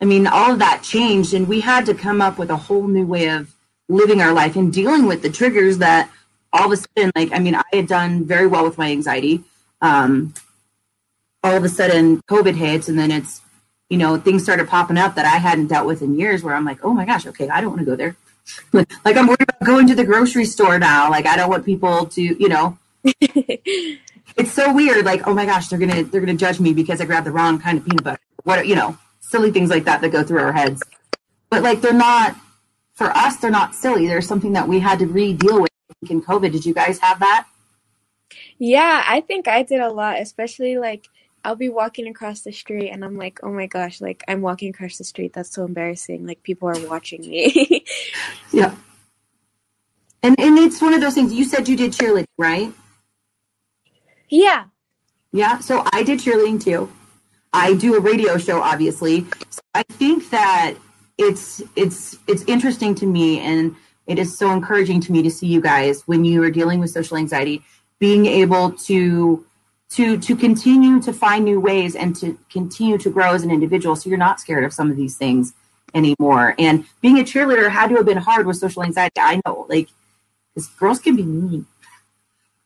I 0.00 0.04
mean, 0.04 0.26
all 0.26 0.52
of 0.52 0.60
that 0.60 0.82
changed, 0.82 1.34
and 1.34 1.48
we 1.48 1.60
had 1.60 1.86
to 1.86 1.94
come 1.94 2.20
up 2.20 2.38
with 2.38 2.50
a 2.50 2.56
whole 2.56 2.86
new 2.86 3.06
way 3.06 3.28
of 3.28 3.52
living 3.88 4.20
our 4.20 4.32
life 4.32 4.56
and 4.56 4.72
dealing 4.72 5.06
with 5.06 5.22
the 5.22 5.30
triggers 5.30 5.78
that 5.78 6.10
all 6.52 6.66
of 6.66 6.72
a 6.72 6.76
sudden, 6.76 7.10
like, 7.16 7.32
I 7.32 7.38
mean, 7.40 7.56
I 7.56 7.62
had 7.72 7.88
done 7.88 8.24
very 8.24 8.46
well 8.46 8.64
with 8.64 8.78
my 8.78 8.90
anxiety. 8.90 9.42
Um, 9.80 10.32
all 11.44 11.56
of 11.56 11.62
a 11.62 11.68
sudden, 11.68 12.20
COVID 12.22 12.54
hits, 12.54 12.88
and 12.88 12.98
then 12.98 13.10
it's, 13.10 13.42
you 13.90 13.98
know, 13.98 14.16
things 14.16 14.42
started 14.42 14.66
popping 14.66 14.96
up 14.96 15.14
that 15.14 15.26
I 15.26 15.36
hadn't 15.36 15.68
dealt 15.68 15.86
with 15.86 16.00
in 16.00 16.18
years 16.18 16.42
where 16.42 16.54
I'm 16.54 16.64
like, 16.64 16.82
oh 16.82 16.94
my 16.94 17.04
gosh, 17.04 17.26
okay, 17.26 17.48
I 17.50 17.60
don't 17.60 17.70
want 17.70 17.80
to 17.80 17.84
go 17.84 17.94
there. 17.94 18.16
like 18.72 19.16
I'm 19.16 19.26
worried 19.26 19.42
about 19.42 19.64
going 19.64 19.86
to 19.88 19.94
the 19.94 20.04
grocery 20.04 20.46
store 20.46 20.78
now. 20.78 21.10
Like 21.10 21.26
I 21.26 21.36
don't 21.36 21.50
want 21.50 21.64
people 21.64 22.06
to, 22.06 22.22
you 22.22 22.48
know, 22.48 22.78
it's 23.04 24.52
so 24.52 24.72
weird. 24.72 25.04
Like, 25.04 25.26
oh 25.26 25.34
my 25.34 25.46
gosh, 25.46 25.68
they're 25.68 25.78
gonna 25.78 26.04
they're 26.04 26.20
gonna 26.20 26.34
judge 26.34 26.60
me 26.60 26.72
because 26.72 27.00
I 27.00 27.04
grabbed 27.04 27.26
the 27.26 27.32
wrong 27.32 27.58
kind 27.58 27.78
of 27.78 27.84
peanut 27.84 28.04
butter. 28.04 28.20
What 28.42 28.66
you 28.66 28.74
know, 28.74 28.98
silly 29.20 29.50
things 29.50 29.70
like 29.70 29.84
that 29.84 30.00
that 30.00 30.10
go 30.10 30.22
through 30.22 30.40
our 30.40 30.52
heads. 30.52 30.82
But 31.50 31.62
like 31.62 31.80
they're 31.80 31.92
not 31.92 32.36
for 32.94 33.10
us. 33.10 33.36
They're 33.36 33.50
not 33.50 33.74
silly. 33.74 34.06
There's 34.06 34.26
something 34.26 34.54
that 34.54 34.68
we 34.68 34.80
had 34.80 34.98
to 35.00 35.06
really 35.06 35.34
deal 35.34 35.60
with 35.60 35.70
in 36.08 36.22
COVID. 36.22 36.52
Did 36.52 36.66
you 36.66 36.74
guys 36.74 36.98
have 37.00 37.20
that? 37.20 37.46
Yeah, 38.58 39.04
I 39.06 39.20
think 39.20 39.48
I 39.48 39.62
did 39.62 39.80
a 39.80 39.90
lot, 39.90 40.20
especially 40.20 40.78
like 40.78 41.06
I'll 41.44 41.56
be 41.56 41.68
walking 41.68 42.08
across 42.08 42.40
the 42.40 42.52
street 42.52 42.90
and 42.90 43.04
I'm 43.04 43.16
like, 43.16 43.40
oh 43.42 43.52
my 43.52 43.66
gosh, 43.66 44.00
like 44.00 44.24
I'm 44.26 44.40
walking 44.40 44.70
across 44.70 44.96
the 44.96 45.04
street. 45.04 45.34
That's 45.34 45.52
so 45.52 45.64
embarrassing. 45.64 46.26
Like 46.26 46.42
people 46.42 46.68
are 46.68 46.88
watching 46.88 47.20
me. 47.20 47.84
yeah. 48.52 48.74
And 50.22 50.40
and 50.40 50.58
it's 50.58 50.80
one 50.80 50.94
of 50.94 51.02
those 51.02 51.14
things. 51.14 51.34
You 51.34 51.44
said 51.44 51.68
you 51.68 51.76
did 51.76 51.92
cheerleading, 51.92 52.26
right? 52.38 52.72
Yeah. 54.30 54.64
Yeah. 55.32 55.58
So 55.58 55.84
I 55.92 56.02
did 56.02 56.20
cheerleading 56.20 56.64
too. 56.64 56.90
I 57.52 57.74
do 57.74 57.94
a 57.94 58.00
radio 58.00 58.38
show, 58.38 58.62
obviously. 58.62 59.26
So 59.50 59.60
I 59.74 59.82
think 59.82 60.30
that 60.30 60.74
it's 61.18 61.62
it's 61.76 62.16
it's 62.26 62.42
interesting 62.44 62.94
to 62.96 63.06
me 63.06 63.38
and 63.40 63.76
it 64.06 64.18
is 64.18 64.36
so 64.36 64.50
encouraging 64.50 65.00
to 65.02 65.12
me 65.12 65.22
to 65.22 65.30
see 65.30 65.46
you 65.46 65.60
guys 65.60 66.02
when 66.06 66.24
you 66.24 66.42
are 66.42 66.50
dealing 66.50 66.80
with 66.80 66.90
social 66.90 67.16
anxiety 67.16 67.62
being 67.98 68.26
able 68.26 68.72
to 68.72 69.44
to 69.94 70.18
to 70.18 70.36
continue 70.36 71.00
to 71.00 71.12
find 71.12 71.44
new 71.44 71.60
ways 71.60 71.94
and 71.94 72.16
to 72.16 72.38
continue 72.50 72.98
to 72.98 73.10
grow 73.10 73.32
as 73.32 73.42
an 73.42 73.50
individual. 73.50 73.96
So 73.96 74.08
you're 74.08 74.18
not 74.18 74.40
scared 74.40 74.64
of 74.64 74.72
some 74.72 74.90
of 74.90 74.96
these 74.96 75.16
things 75.16 75.54
anymore. 75.94 76.54
And 76.58 76.84
being 77.00 77.18
a 77.18 77.22
cheerleader 77.22 77.70
had 77.70 77.88
to 77.88 77.96
have 77.96 78.06
been 78.06 78.18
hard 78.18 78.46
with 78.46 78.56
social 78.56 78.82
anxiety 78.82 79.20
i 79.20 79.40
know 79.46 79.66
like 79.68 79.88
because 80.54 80.68
girls 80.68 80.98
can 80.98 81.16
be 81.16 81.22
mean. 81.22 81.66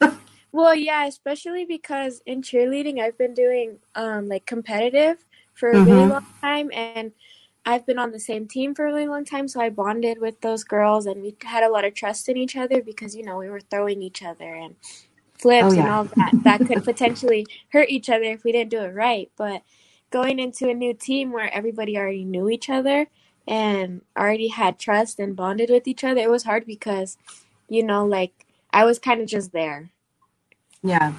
Well 0.50 0.74
yeah 0.74 1.06
especially 1.06 1.66
because 1.66 2.22
in 2.24 2.40
cheerleading 2.40 3.00
i've 3.00 3.18
been 3.18 3.34
doing 3.34 3.78
um 3.94 4.28
like 4.28 4.46
competitive 4.46 5.18
for 5.52 5.70
a 5.70 5.74
mm-hmm. 5.74 5.90
really 5.90 6.06
long 6.06 6.26
time 6.40 6.70
and 6.72 7.12
I've 7.66 7.84
been 7.84 7.98
on 7.98 8.12
the 8.12 8.20
same 8.20 8.48
team 8.48 8.74
for 8.74 8.86
a 8.86 8.88
really 8.88 9.06
long 9.06 9.26
time, 9.26 9.46
so 9.46 9.60
I 9.60 9.68
bonded 9.68 10.22
with 10.22 10.40
those 10.40 10.64
girls 10.64 11.04
and 11.04 11.20
we 11.20 11.36
had 11.42 11.62
a 11.62 11.68
lot 11.68 11.84
of 11.84 11.92
trust 11.92 12.30
in 12.30 12.38
each 12.38 12.56
other 12.56 12.80
because, 12.80 13.14
you 13.14 13.22
know, 13.22 13.36
we 13.36 13.50
were 13.50 13.60
throwing 13.60 14.00
each 14.00 14.22
other 14.22 14.54
and 14.54 14.76
flips 15.38 15.72
oh, 15.72 15.72
yeah. 15.72 15.80
and 15.80 15.88
all 15.88 16.04
that 16.04 16.32
that 16.44 16.66
could 16.66 16.84
potentially 16.84 17.46
hurt 17.70 17.88
each 17.88 18.08
other 18.08 18.24
if 18.24 18.44
we 18.44 18.52
didn't 18.52 18.70
do 18.70 18.80
it 18.80 18.94
right. 18.94 19.30
But 19.36 19.62
going 20.10 20.38
into 20.38 20.68
a 20.68 20.74
new 20.74 20.94
team 20.94 21.32
where 21.32 21.52
everybody 21.52 21.96
already 21.96 22.24
knew 22.24 22.48
each 22.48 22.68
other 22.68 23.06
and 23.46 24.02
already 24.16 24.48
had 24.48 24.78
trust 24.78 25.18
and 25.18 25.36
bonded 25.36 25.70
with 25.70 25.86
each 25.86 26.04
other, 26.04 26.20
it 26.20 26.30
was 26.30 26.44
hard 26.44 26.66
because, 26.66 27.16
you 27.68 27.82
know, 27.82 28.04
like 28.04 28.46
I 28.72 28.84
was 28.84 28.98
kind 28.98 29.20
of 29.20 29.26
just 29.26 29.52
there. 29.52 29.90
Yeah. 30.82 31.12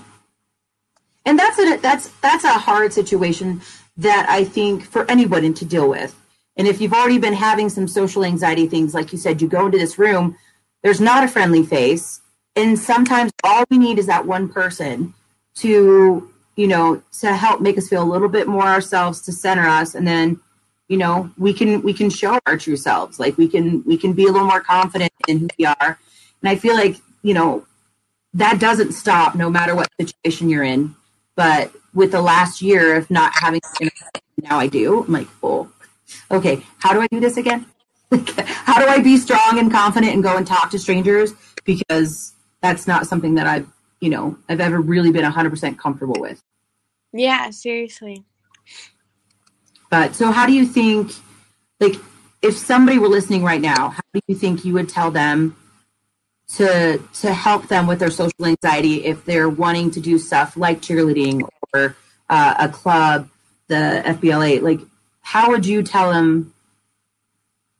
And 1.25 1.37
that's 1.37 1.59
a 1.59 1.77
that's 1.77 2.09
that's 2.21 2.43
a 2.43 2.53
hard 2.53 2.93
situation 2.93 3.61
that 3.97 4.25
I 4.29 4.45
think 4.45 4.83
for 4.83 5.09
anybody 5.11 5.53
to 5.53 5.65
deal 5.65 5.89
with. 5.89 6.15
And 6.55 6.67
if 6.67 6.81
you've 6.81 6.93
already 6.93 7.19
been 7.19 7.33
having 7.33 7.69
some 7.69 7.87
social 7.87 8.25
anxiety 8.25 8.67
things, 8.67 8.93
like 8.93 9.11
you 9.11 9.17
said, 9.17 9.41
you 9.41 9.47
go 9.47 9.65
into 9.65 9.77
this 9.77 9.97
room, 9.97 10.37
there's 10.81 10.99
not 10.99 11.23
a 11.23 11.27
friendly 11.27 11.63
face 11.63 12.21
and 12.55 12.77
sometimes 12.77 13.31
all 13.43 13.63
we 13.69 13.77
need 13.77 13.99
is 13.99 14.07
that 14.07 14.25
one 14.25 14.49
person 14.49 15.13
to 15.55 16.31
you 16.55 16.67
know 16.67 17.01
to 17.19 17.33
help 17.33 17.61
make 17.61 17.77
us 17.77 17.87
feel 17.87 18.03
a 18.03 18.11
little 18.11 18.29
bit 18.29 18.47
more 18.47 18.63
ourselves 18.63 19.21
to 19.21 19.31
center 19.31 19.67
us. 19.67 19.95
And 19.95 20.07
then 20.07 20.39
you 20.87 20.97
know 20.97 21.31
we 21.37 21.53
can 21.53 21.81
we 21.81 21.93
can 21.93 22.09
show 22.09 22.39
our 22.45 22.57
true 22.57 22.77
selves. 22.77 23.19
Like 23.19 23.37
we 23.37 23.47
can 23.47 23.83
we 23.85 23.97
can 23.97 24.13
be 24.13 24.23
a 24.25 24.31
little 24.31 24.47
more 24.47 24.61
confident 24.61 25.11
in 25.27 25.39
who 25.39 25.47
we 25.57 25.65
are. 25.65 25.99
And 26.41 26.49
i 26.49 26.55
feel 26.55 26.75
like 26.75 26.97
you 27.21 27.33
know 27.33 27.65
that 28.33 28.59
doesn't 28.59 28.93
stop 28.93 29.35
no 29.35 29.49
matter 29.49 29.75
what 29.75 29.89
situation 29.99 30.49
you're 30.49 30.63
in. 30.63 30.95
But 31.35 31.71
with 31.93 32.11
the 32.11 32.21
last 32.21 32.61
year 32.61 32.95
of 32.97 33.09
not 33.09 33.31
having 33.35 33.61
now 34.41 34.59
i 34.59 34.67
do. 34.67 35.03
I'm 35.03 35.13
like 35.13 35.27
oh 35.41 35.71
okay 36.31 36.63
how 36.79 36.93
do 36.93 37.01
i 37.01 37.07
do 37.07 37.19
this 37.19 37.37
again? 37.37 37.65
How 38.65 38.83
do 38.83 38.87
i 38.87 38.99
be 38.99 39.17
strong 39.17 39.59
and 39.59 39.71
confident 39.71 40.13
and 40.13 40.23
go 40.23 40.35
and 40.35 40.45
talk 40.45 40.71
to 40.71 40.79
strangers? 40.79 41.31
Because 41.63 42.33
that's 42.61 42.87
not 42.87 43.07
something 43.07 43.35
that 43.35 43.47
I've, 43.47 43.67
you 43.99 44.09
know, 44.09 44.37
I've 44.47 44.61
ever 44.61 44.79
really 44.79 45.11
been 45.11 45.29
100% 45.29 45.77
comfortable 45.77 46.19
with. 46.19 46.41
Yeah, 47.13 47.49
seriously. 47.49 48.23
But 49.89 50.15
so 50.15 50.31
how 50.31 50.45
do 50.45 50.53
you 50.53 50.65
think 50.65 51.11
like 51.79 51.95
if 52.41 52.57
somebody 52.57 52.97
were 52.99 53.07
listening 53.07 53.43
right 53.43 53.61
now, 53.61 53.89
how 53.89 54.01
do 54.13 54.21
you 54.27 54.35
think 54.35 54.63
you 54.63 54.73
would 54.73 54.89
tell 54.89 55.11
them 55.11 55.55
to 56.55 57.01
to 57.21 57.33
help 57.33 57.67
them 57.67 57.87
with 57.87 57.99
their 57.99 58.11
social 58.11 58.45
anxiety 58.45 59.05
if 59.05 59.25
they're 59.25 59.49
wanting 59.49 59.91
to 59.91 59.99
do 59.99 60.17
stuff 60.19 60.55
like 60.55 60.81
cheerleading 60.81 61.47
or 61.73 61.95
uh, 62.29 62.55
a 62.59 62.69
club, 62.69 63.29
the 63.67 64.03
FBLA? 64.05 64.61
Like, 64.61 64.79
how 65.21 65.49
would 65.49 65.65
you 65.65 65.83
tell 65.83 66.11
them? 66.11 66.53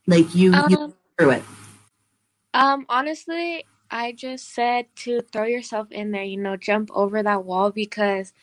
Like 0.07 0.33
you, 0.33 0.53
um, 0.53 0.65
you 0.69 0.93
through 1.19 1.31
it. 1.31 1.43
Um, 2.55 2.85
honestly, 2.89 3.65
I 3.91 4.11
just 4.11 4.53
said 4.53 4.85
to 4.97 5.21
throw 5.21 5.45
yourself 5.45 5.91
in 5.91 6.11
there, 6.11 6.23
you 6.23 6.37
know, 6.37 6.57
jump 6.57 6.89
over 6.93 7.23
that 7.23 7.43
wall 7.43 7.71
because 7.71 8.33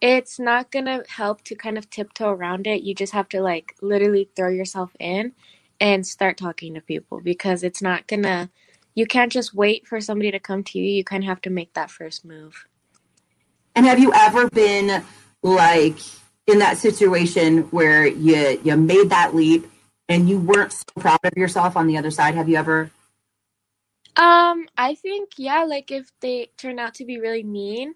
it's 0.00 0.38
not 0.38 0.70
going 0.70 0.86
to 0.86 1.04
help 1.08 1.42
to 1.44 1.54
kind 1.54 1.78
of 1.78 1.90
tiptoe 1.90 2.30
around 2.30 2.66
it. 2.66 2.82
You 2.82 2.94
just 2.94 3.12
have 3.12 3.28
to 3.30 3.42
like 3.42 3.74
literally 3.80 4.28
throw 4.34 4.48
yourself 4.48 4.94
in 4.98 5.32
and 5.80 6.06
start 6.06 6.36
talking 6.36 6.74
to 6.74 6.80
people 6.80 7.20
because 7.20 7.62
it's 7.62 7.82
not 7.82 8.06
going 8.06 8.22
to 8.22 8.48
you 8.94 9.06
can't 9.06 9.32
just 9.32 9.52
wait 9.52 9.86
for 9.86 10.00
somebody 10.00 10.30
to 10.30 10.38
come 10.38 10.62
to 10.62 10.78
you. 10.78 10.84
You 10.84 11.04
kind 11.04 11.24
of 11.24 11.28
have 11.28 11.40
to 11.42 11.50
make 11.50 11.74
that 11.74 11.90
first 11.90 12.24
move. 12.24 12.66
And 13.74 13.86
have 13.86 13.98
you 13.98 14.12
ever 14.14 14.48
been 14.50 15.02
like 15.42 15.96
in 16.46 16.60
that 16.60 16.78
situation 16.78 17.62
where 17.64 18.06
you 18.06 18.60
you 18.62 18.76
made 18.76 19.10
that 19.10 19.34
leap 19.34 19.66
and 20.08 20.28
you 20.28 20.38
weren't 20.38 20.72
so 20.72 20.84
proud 21.00 21.18
of 21.24 21.36
yourself 21.36 21.76
on 21.76 21.86
the 21.86 21.98
other 21.98 22.10
side? 22.10 22.34
Have 22.34 22.48
you 22.48 22.56
ever 22.56 22.90
um, 24.16 24.66
I 24.76 24.94
think 24.94 25.30
yeah, 25.36 25.64
like 25.64 25.90
if 25.90 26.10
they 26.20 26.50
turn 26.56 26.78
out 26.78 26.94
to 26.94 27.04
be 27.04 27.20
really 27.20 27.42
mean, 27.42 27.94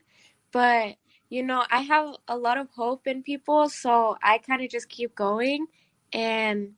but 0.52 0.96
you 1.28 1.42
know, 1.42 1.64
I 1.70 1.82
have 1.82 2.16
a 2.26 2.36
lot 2.36 2.58
of 2.58 2.68
hope 2.70 3.06
in 3.06 3.22
people, 3.22 3.68
so 3.68 4.16
I 4.22 4.38
kind 4.38 4.62
of 4.62 4.70
just 4.70 4.88
keep 4.88 5.14
going 5.14 5.66
and 6.12 6.74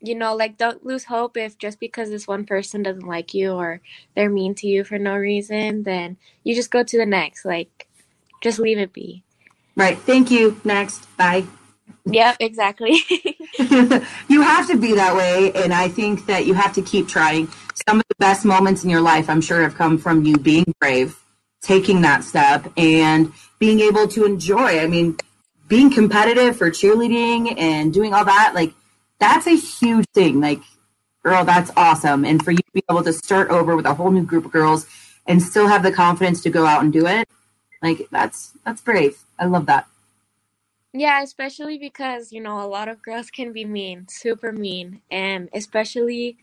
you 0.00 0.14
know, 0.14 0.34
like 0.34 0.58
don't 0.58 0.84
lose 0.84 1.04
hope 1.04 1.36
if 1.36 1.56
just 1.58 1.80
because 1.80 2.10
this 2.10 2.28
one 2.28 2.44
person 2.44 2.82
doesn't 2.82 3.06
like 3.06 3.32
you 3.32 3.52
or 3.52 3.80
they're 4.14 4.30
mean 4.30 4.54
to 4.56 4.66
you 4.66 4.84
for 4.84 4.98
no 4.98 5.16
reason, 5.16 5.82
then 5.82 6.16
you 6.44 6.54
just 6.54 6.70
go 6.70 6.82
to 6.82 6.98
the 6.98 7.06
next. 7.06 7.44
Like 7.44 7.88
just 8.42 8.58
leave 8.58 8.78
it 8.78 8.92
be. 8.92 9.24
Right. 9.76 9.98
Thank 9.98 10.30
you. 10.30 10.60
Next. 10.64 11.06
Bye. 11.16 11.46
Yep, 12.06 12.36
exactly. 12.40 12.98
you 14.28 14.42
have 14.42 14.66
to 14.68 14.76
be 14.76 14.94
that 14.94 15.14
way. 15.16 15.52
And 15.54 15.72
I 15.72 15.88
think 15.88 16.26
that 16.26 16.46
you 16.46 16.54
have 16.54 16.72
to 16.74 16.82
keep 16.82 17.08
trying. 17.08 17.48
Some 17.88 17.98
of 17.98 18.04
the 18.08 18.16
best 18.18 18.44
moments 18.44 18.84
in 18.84 18.90
your 18.90 19.00
life, 19.00 19.28
I'm 19.30 19.40
sure, 19.40 19.62
have 19.62 19.74
come 19.74 19.98
from 19.98 20.24
you 20.24 20.36
being 20.36 20.64
brave, 20.80 21.18
taking 21.62 22.02
that 22.02 22.24
step, 22.24 22.72
and 22.76 23.32
being 23.58 23.80
able 23.80 24.08
to 24.08 24.24
enjoy. 24.24 24.80
I 24.80 24.86
mean, 24.86 25.16
being 25.68 25.90
competitive 25.90 26.56
for 26.56 26.70
cheerleading 26.70 27.58
and 27.58 27.92
doing 27.92 28.14
all 28.14 28.24
that, 28.24 28.52
like, 28.54 28.72
that's 29.18 29.46
a 29.46 29.56
huge 29.56 30.06
thing. 30.14 30.40
Like, 30.40 30.60
girl, 31.22 31.44
that's 31.44 31.70
awesome. 31.76 32.24
And 32.24 32.44
for 32.44 32.50
you 32.52 32.58
to 32.58 32.72
be 32.74 32.82
able 32.90 33.04
to 33.04 33.12
start 33.12 33.50
over 33.50 33.76
with 33.76 33.86
a 33.86 33.94
whole 33.94 34.10
new 34.10 34.24
group 34.24 34.44
of 34.44 34.52
girls 34.52 34.86
and 35.26 35.42
still 35.42 35.68
have 35.68 35.82
the 35.82 35.92
confidence 35.92 36.42
to 36.42 36.50
go 36.50 36.66
out 36.66 36.82
and 36.82 36.92
do 36.92 37.06
it, 37.06 37.28
like, 37.82 38.08
that's 38.10 38.52
that's 38.64 38.80
brave. 38.80 39.18
I 39.38 39.46
love 39.46 39.66
that. 39.66 39.86
Yeah, 40.96 41.22
especially 41.22 41.76
because, 41.76 42.32
you 42.32 42.40
know, 42.40 42.64
a 42.64 42.68
lot 42.68 42.88
of 42.88 43.02
girls 43.02 43.28
can 43.28 43.52
be 43.52 43.64
mean, 43.64 44.06
super 44.08 44.52
mean, 44.52 45.00
and 45.10 45.48
especially 45.52 46.38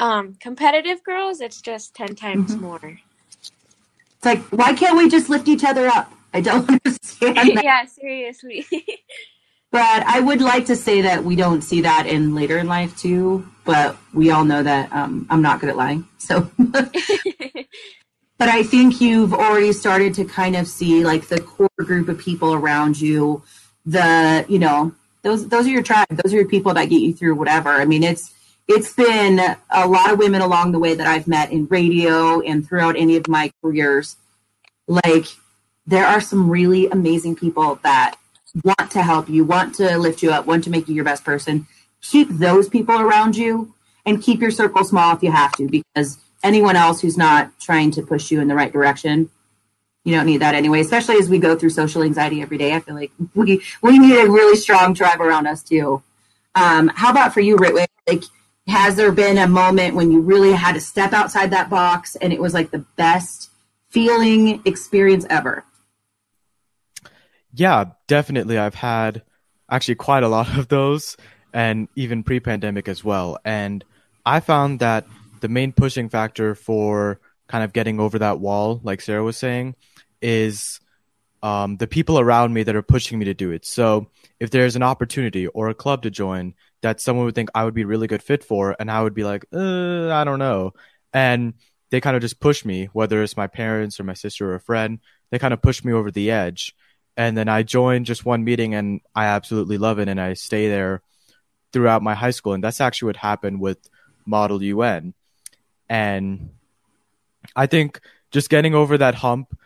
um 0.00 0.34
competitive 0.40 1.04
girls, 1.04 1.40
it's 1.40 1.60
just 1.60 1.94
10 1.94 2.16
times 2.16 2.52
mm-hmm. 2.52 2.64
more. 2.64 2.98
It's 3.42 4.24
like, 4.24 4.42
why 4.44 4.72
can't 4.72 4.96
we 4.96 5.10
just 5.10 5.28
lift 5.28 5.46
each 5.46 5.62
other 5.62 5.88
up? 5.88 6.10
I 6.32 6.40
don't 6.40 6.68
understand 6.84 7.36
that. 7.36 7.62
yeah, 7.62 7.84
seriously. 7.84 8.66
but 9.70 10.02
I 10.06 10.20
would 10.20 10.40
like 10.40 10.64
to 10.66 10.76
say 10.76 11.02
that 11.02 11.22
we 11.22 11.36
don't 11.36 11.60
see 11.60 11.82
that 11.82 12.06
in 12.06 12.34
later 12.34 12.58
in 12.58 12.66
life 12.68 12.96
too, 12.98 13.46
but 13.66 13.98
we 14.14 14.30
all 14.30 14.46
know 14.46 14.62
that 14.62 14.90
um, 14.90 15.26
I'm 15.28 15.42
not 15.42 15.60
good 15.60 15.68
at 15.68 15.76
lying. 15.76 16.08
So 16.16 16.50
But 18.38 18.50
I 18.50 18.62
think 18.62 19.00
you've 19.00 19.32
already 19.32 19.72
started 19.72 20.12
to 20.14 20.24
kind 20.24 20.56
of 20.56 20.66
see 20.66 21.04
like 21.04 21.28
the 21.28 21.40
core 21.40 21.70
group 21.78 22.08
of 22.08 22.18
people 22.18 22.52
around 22.52 23.00
you 23.00 23.42
the 23.86 24.44
you 24.48 24.58
know 24.58 24.92
those 25.22 25.48
those 25.48 25.66
are 25.66 25.70
your 25.70 25.82
tribe. 25.82 26.08
Those 26.10 26.32
are 26.32 26.36
your 26.36 26.48
people 26.48 26.74
that 26.74 26.86
get 26.86 27.00
you 27.00 27.14
through 27.14 27.36
whatever. 27.36 27.70
I 27.70 27.84
mean 27.84 28.02
it's 28.02 28.34
it's 28.68 28.92
been 28.92 29.40
a 29.70 29.88
lot 29.88 30.12
of 30.12 30.18
women 30.18 30.40
along 30.40 30.72
the 30.72 30.78
way 30.80 30.92
that 30.92 31.06
i've 31.06 31.28
met 31.28 31.52
in 31.52 31.66
radio 31.66 32.40
and 32.40 32.66
throughout 32.66 32.96
any 32.96 33.16
of 33.16 33.28
my 33.28 33.52
careers. 33.62 34.16
Like 34.88 35.26
there 35.86 36.06
are 36.06 36.20
some 36.20 36.50
really 36.50 36.88
amazing 36.88 37.36
people 37.36 37.78
that 37.84 38.16
want 38.64 38.90
to 38.90 39.02
help 39.02 39.28
you, 39.28 39.44
want 39.44 39.74
to 39.76 39.98
lift 39.98 40.22
you 40.22 40.30
up, 40.32 40.46
want 40.46 40.64
to 40.64 40.70
make 40.70 40.88
you 40.88 40.94
your 40.94 41.04
best 41.04 41.24
person, 41.24 41.66
keep 42.00 42.28
those 42.28 42.68
people 42.68 42.98
around 43.00 43.36
you 43.36 43.72
and 44.04 44.22
keep 44.22 44.40
your 44.40 44.50
circle 44.50 44.84
small 44.84 45.14
if 45.14 45.22
you 45.22 45.30
have 45.30 45.52
to, 45.52 45.68
because 45.68 46.18
anyone 46.42 46.76
else 46.76 47.00
who's 47.00 47.16
not 47.16 47.50
trying 47.60 47.90
to 47.90 48.02
push 48.02 48.30
you 48.30 48.40
in 48.40 48.48
the 48.48 48.54
right 48.54 48.72
direction, 48.72 49.30
you 50.06 50.14
don't 50.14 50.24
need 50.24 50.40
that 50.40 50.54
anyway, 50.54 50.80
especially 50.80 51.16
as 51.16 51.28
we 51.28 51.40
go 51.40 51.56
through 51.56 51.70
social 51.70 52.04
anxiety 52.04 52.40
every 52.40 52.58
day. 52.58 52.72
I 52.72 52.78
feel 52.78 52.94
like 52.94 53.10
we, 53.34 53.60
we 53.82 53.98
need 53.98 54.16
a 54.16 54.30
really 54.30 54.56
strong 54.56 54.94
tribe 54.94 55.20
around 55.20 55.48
us 55.48 55.64
too. 55.64 56.00
Um, 56.54 56.92
how 56.94 57.10
about 57.10 57.34
for 57.34 57.40
you, 57.40 57.56
Ritwik? 57.56 57.88
Like, 58.06 58.22
has 58.68 58.94
there 58.94 59.10
been 59.10 59.36
a 59.36 59.48
moment 59.48 59.96
when 59.96 60.12
you 60.12 60.20
really 60.20 60.52
had 60.52 60.74
to 60.74 60.80
step 60.80 61.12
outside 61.12 61.50
that 61.50 61.68
box 61.68 62.14
and 62.14 62.32
it 62.32 62.40
was 62.40 62.54
like 62.54 62.70
the 62.70 62.84
best 62.96 63.50
feeling 63.88 64.62
experience 64.64 65.26
ever? 65.28 65.64
Yeah, 67.52 67.86
definitely. 68.06 68.58
I've 68.58 68.76
had 68.76 69.22
actually 69.68 69.96
quite 69.96 70.22
a 70.22 70.28
lot 70.28 70.48
of 70.56 70.68
those 70.68 71.16
and 71.52 71.88
even 71.96 72.22
pre 72.22 72.38
pandemic 72.38 72.86
as 72.86 73.02
well. 73.02 73.38
And 73.44 73.84
I 74.24 74.38
found 74.38 74.78
that 74.78 75.04
the 75.40 75.48
main 75.48 75.72
pushing 75.72 76.08
factor 76.08 76.54
for 76.54 77.18
kind 77.48 77.64
of 77.64 77.72
getting 77.72 77.98
over 77.98 78.20
that 78.20 78.38
wall, 78.38 78.80
like 78.84 79.00
Sarah 79.00 79.24
was 79.24 79.36
saying, 79.36 79.74
is 80.20 80.80
um, 81.42 81.76
the 81.76 81.86
people 81.86 82.18
around 82.18 82.54
me 82.54 82.62
that 82.62 82.76
are 82.76 82.82
pushing 82.82 83.18
me 83.18 83.26
to 83.26 83.34
do 83.34 83.50
it. 83.50 83.64
So 83.64 84.08
if 84.40 84.50
there's 84.50 84.76
an 84.76 84.82
opportunity 84.82 85.46
or 85.46 85.68
a 85.68 85.74
club 85.74 86.02
to 86.02 86.10
join 86.10 86.54
that 86.82 87.00
someone 87.00 87.24
would 87.26 87.34
think 87.34 87.50
I 87.54 87.64
would 87.64 87.74
be 87.74 87.84
really 87.84 88.06
good 88.06 88.22
fit 88.22 88.44
for, 88.44 88.76
and 88.78 88.90
I 88.90 89.02
would 89.02 89.14
be 89.14 89.24
like, 89.24 89.44
uh, 89.52 90.10
I 90.10 90.24
don't 90.24 90.38
know. 90.38 90.74
And 91.12 91.54
they 91.90 92.00
kind 92.00 92.16
of 92.16 92.22
just 92.22 92.40
push 92.40 92.64
me, 92.64 92.88
whether 92.92 93.22
it's 93.22 93.36
my 93.36 93.46
parents 93.46 93.98
or 94.00 94.04
my 94.04 94.14
sister 94.14 94.50
or 94.50 94.54
a 94.56 94.60
friend, 94.60 94.98
they 95.30 95.38
kind 95.38 95.54
of 95.54 95.62
push 95.62 95.84
me 95.84 95.92
over 95.92 96.10
the 96.10 96.30
edge 96.30 96.74
and 97.16 97.36
then 97.36 97.48
I 97.48 97.62
joined 97.62 98.06
just 98.06 98.26
one 98.26 98.44
meeting 98.44 98.74
and 98.74 99.00
I 99.14 99.26
absolutely 99.26 99.78
love 99.78 99.98
it 99.98 100.08
and 100.08 100.20
I 100.20 100.34
stay 100.34 100.68
there 100.68 101.02
throughout 101.72 102.02
my 102.02 102.14
high 102.14 102.30
school 102.30 102.52
and 102.52 102.62
that's 102.62 102.80
actually 102.80 103.06
what 103.06 103.16
happened 103.16 103.60
with 103.60 103.78
Model 104.26 104.62
UN. 104.62 105.14
And 105.88 106.50
I 107.54 107.66
think 107.66 108.00
just 108.30 108.50
getting 108.50 108.74
over 108.74 108.98
that 108.98 109.14
hump, 109.14 109.58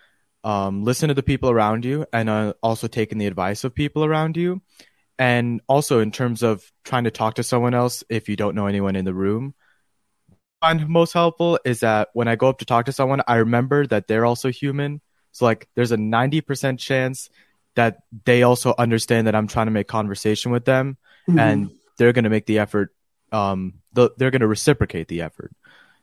um, 0.44 0.84
listen 0.84 1.08
to 1.08 1.14
the 1.14 1.22
people 1.22 1.50
around 1.50 1.84
you 1.84 2.06
and 2.12 2.28
uh, 2.28 2.54
also 2.62 2.86
taking 2.86 3.18
the 3.18 3.26
advice 3.26 3.64
of 3.64 3.74
people 3.74 4.04
around 4.04 4.36
you. 4.36 4.62
And 5.18 5.60
also 5.68 6.00
in 6.00 6.12
terms 6.12 6.42
of 6.42 6.64
trying 6.84 7.04
to 7.04 7.10
talk 7.10 7.34
to 7.34 7.42
someone 7.42 7.74
else 7.74 8.02
if 8.08 8.28
you 8.28 8.36
don't 8.36 8.54
know 8.54 8.66
anyone 8.66 8.96
in 8.96 9.04
the 9.04 9.12
room, 9.12 9.54
find 10.62 10.88
most 10.88 11.12
helpful 11.12 11.58
is 11.64 11.80
that 11.80 12.08
when 12.14 12.28
I 12.28 12.36
go 12.36 12.48
up 12.48 12.58
to 12.60 12.64
talk 12.64 12.86
to 12.86 12.92
someone, 12.92 13.20
I 13.28 13.36
remember 13.36 13.86
that 13.86 14.08
they're 14.08 14.24
also 14.24 14.50
human 14.50 15.00
so 15.32 15.44
like 15.44 15.68
there's 15.74 15.92
a 15.92 15.96
90% 15.96 16.78
chance 16.78 17.30
that 17.76 17.98
they 18.24 18.42
also 18.42 18.74
understand 18.76 19.26
that 19.26 19.34
I'm 19.34 19.46
trying 19.46 19.66
to 19.66 19.72
make 19.72 19.88
conversation 19.88 20.50
with 20.50 20.64
them 20.64 20.96
mm-hmm. 21.28 21.38
and 21.38 21.70
they're 21.98 22.12
going 22.12 22.24
to 22.24 22.30
make 22.30 22.46
the 22.46 22.58
effort 22.58 22.94
um 23.32 23.74
they're 23.92 24.30
going 24.30 24.40
to 24.40 24.48
reciprocate 24.48 25.08
the 25.08 25.22
effort. 25.22 25.52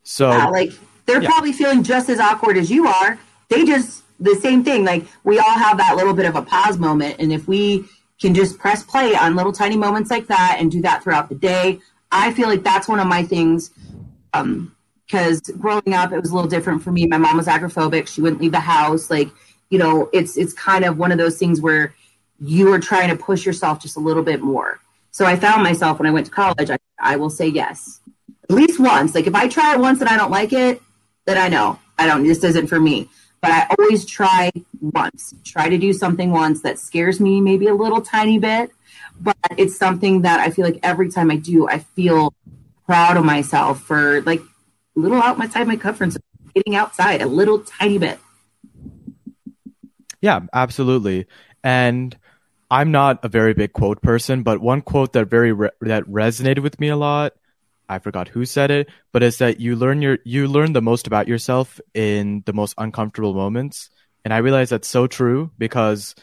So 0.03 0.29
yeah, 0.29 0.48
like 0.48 0.72
they're 1.06 1.22
yeah. 1.22 1.29
probably 1.29 1.53
feeling 1.53 1.84
just 1.84 2.10
as 2.10 2.20
awkward 2.20 2.58
as 2.58 2.70
you 2.70 2.88
are. 2.88 3.20
They 3.50 3.65
just 3.65 4.03
the 4.20 4.36
same 4.36 4.64
thing 4.64 4.84
like 4.84 5.06
we 5.24 5.38
all 5.40 5.58
have 5.58 5.78
that 5.78 5.96
little 5.96 6.14
bit 6.14 6.26
of 6.26 6.36
a 6.36 6.42
pause 6.42 6.78
moment 6.78 7.16
and 7.20 7.32
if 7.32 7.48
we 7.48 7.86
can 8.20 8.34
just 8.34 8.58
press 8.58 8.84
play 8.84 9.16
on 9.16 9.36
little 9.36 9.52
tiny 9.52 9.78
moments 9.78 10.10
like 10.10 10.28
that 10.28 10.58
and 10.60 10.72
do 10.72 10.82
that 10.82 11.04
throughout 11.04 11.30
the 11.30 11.36
day, 11.36 11.80
I 12.12 12.34
feel 12.34 12.48
like 12.48 12.64
that's 12.64 12.88
one 12.88 13.00
of 13.00 13.08
my 13.08 13.24
things 13.24 13.72
um 14.34 14.76
because 15.06 15.40
growing 15.58 15.94
up 15.94 16.12
it 16.12 16.20
was 16.20 16.32
a 16.32 16.36
little 16.36 16.50
different 16.50 16.84
for 16.84 16.92
me. 16.92 17.06
My 17.08 17.18
mom 17.18 17.38
was 17.38 17.48
agoraphobic 17.48 18.08
she 18.08 18.22
wouldn't 18.22 18.42
leave 18.42 18.52
the 18.52 18.60
house. 18.60 19.10
Like 19.10 19.30
you 19.70 19.78
know 19.78 20.10
it's 20.14 20.38
it's 20.38 20.54
kind 20.54 20.86
of 20.86 20.98
one 20.98 21.12
of 21.12 21.18
those 21.18 21.38
things 21.38 21.62
where 21.62 21.94
you 22.40 22.72
are 22.72 22.80
trying 22.80 23.10
to 23.10 23.16
push 23.16 23.46
yourself 23.46 23.82
just 23.82 23.98
a 23.98 24.00
little 24.00 24.24
bit 24.24 24.42
more. 24.42 24.80
So 25.12 25.26
i 25.26 25.36
found 25.36 25.64
myself 25.64 26.00
when 26.00 26.08
i 26.08 26.12
went 26.12 26.26
to 26.28 26.32
college 26.32 26.70
i, 26.70 26.78
I 27.00 27.16
will 27.18 27.30
say 27.30 27.48
yes. 27.48 28.00
At 28.50 28.56
least 28.56 28.80
once. 28.80 29.14
Like 29.14 29.28
if 29.28 29.36
i 29.36 29.48
try 29.48 29.74
it 29.74 29.80
once 29.80 30.00
and 30.01 30.10
i 30.10 30.18
don't 30.18 30.32
like 30.32 30.53
it 30.53 30.82
then 31.25 31.38
i 31.38 31.48
know. 31.50 31.80
I 32.00 32.08
don't 32.08 32.24
this 32.25 32.44
isn't 32.44 32.68
for 32.68 32.80
me 32.80 33.10
but 33.48 33.53
i 33.53 33.75
always 33.77 34.05
try 34.05 34.51
once 34.81 35.33
try 35.44 35.70
to 35.70 35.77
do 35.77 35.94
something 35.94 36.31
once 36.31 36.62
that 36.62 36.77
scares 36.77 37.20
me 37.20 37.40
maybe 37.40 37.68
a 37.68 37.75
little 37.75 38.01
tiny 38.01 38.38
bit 38.38 38.72
but 39.20 39.38
it's 39.57 39.77
something 39.77 40.22
that 40.24 40.40
i 40.40 40.50
feel 40.50 40.66
like 40.66 40.79
every 40.83 41.10
time 41.10 41.31
i 41.31 41.36
do 41.36 41.68
i 41.68 41.79
feel 41.79 42.33
proud 42.88 43.18
of 43.18 43.25
myself 43.25 43.81
for 43.81 44.22
like 44.22 44.40
a 44.40 45.00
little 45.00 45.22
outside 45.22 45.68
my 45.68 45.75
comfort 45.75 46.12
zone, 46.12 46.22
getting 46.55 46.75
outside 46.75 47.22
a 47.22 47.27
little 47.27 47.60
tiny 47.60 47.98
bit. 47.98 48.20
Yeah, 50.22 50.40
absolutely. 50.53 51.27
And 51.64 52.18
I'm 52.72 52.92
not 52.92 53.24
a 53.24 53.29
very 53.29 53.53
big 53.53 53.74
quote 53.74 54.01
person, 54.01 54.42
but 54.42 54.60
one 54.60 54.81
quote 54.81 55.14
that 55.14 55.29
very 55.29 55.51
re- 55.51 55.70
that 55.81 56.03
resonated 56.05 56.64
with 56.64 56.79
me 56.79 56.88
a 56.88 56.96
lot. 56.96 57.33
I 57.90 58.00
forgot 58.00 58.28
who 58.28 58.46
said 58.46 58.72
it, 58.72 58.90
but 59.12 59.24
it's 59.24 59.38
that 59.38 59.60
you 59.60 59.76
learn 59.76 60.02
your 60.02 60.20
you 60.26 60.48
learn 60.48 60.74
the 60.74 60.82
most 60.82 61.08
about 61.08 61.28
yourself 61.28 61.80
in 61.94 62.44
the 62.46 62.54
most 62.54 62.76
uncomfortable 62.78 63.34
moments. 63.34 63.90
And 64.26 64.34
I 64.34 64.38
realize 64.38 64.70
that's 64.70 64.88
so 64.88 65.08
true 65.08 65.52
because 65.58 66.16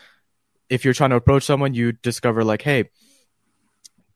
if 0.68 0.84
you're 0.84 0.94
trying 0.94 1.10
to 1.10 1.16
approach 1.16 1.44
someone, 1.44 1.74
you 1.74 1.92
discover 1.92 2.44
like, 2.44 2.62
hey, 2.62 2.90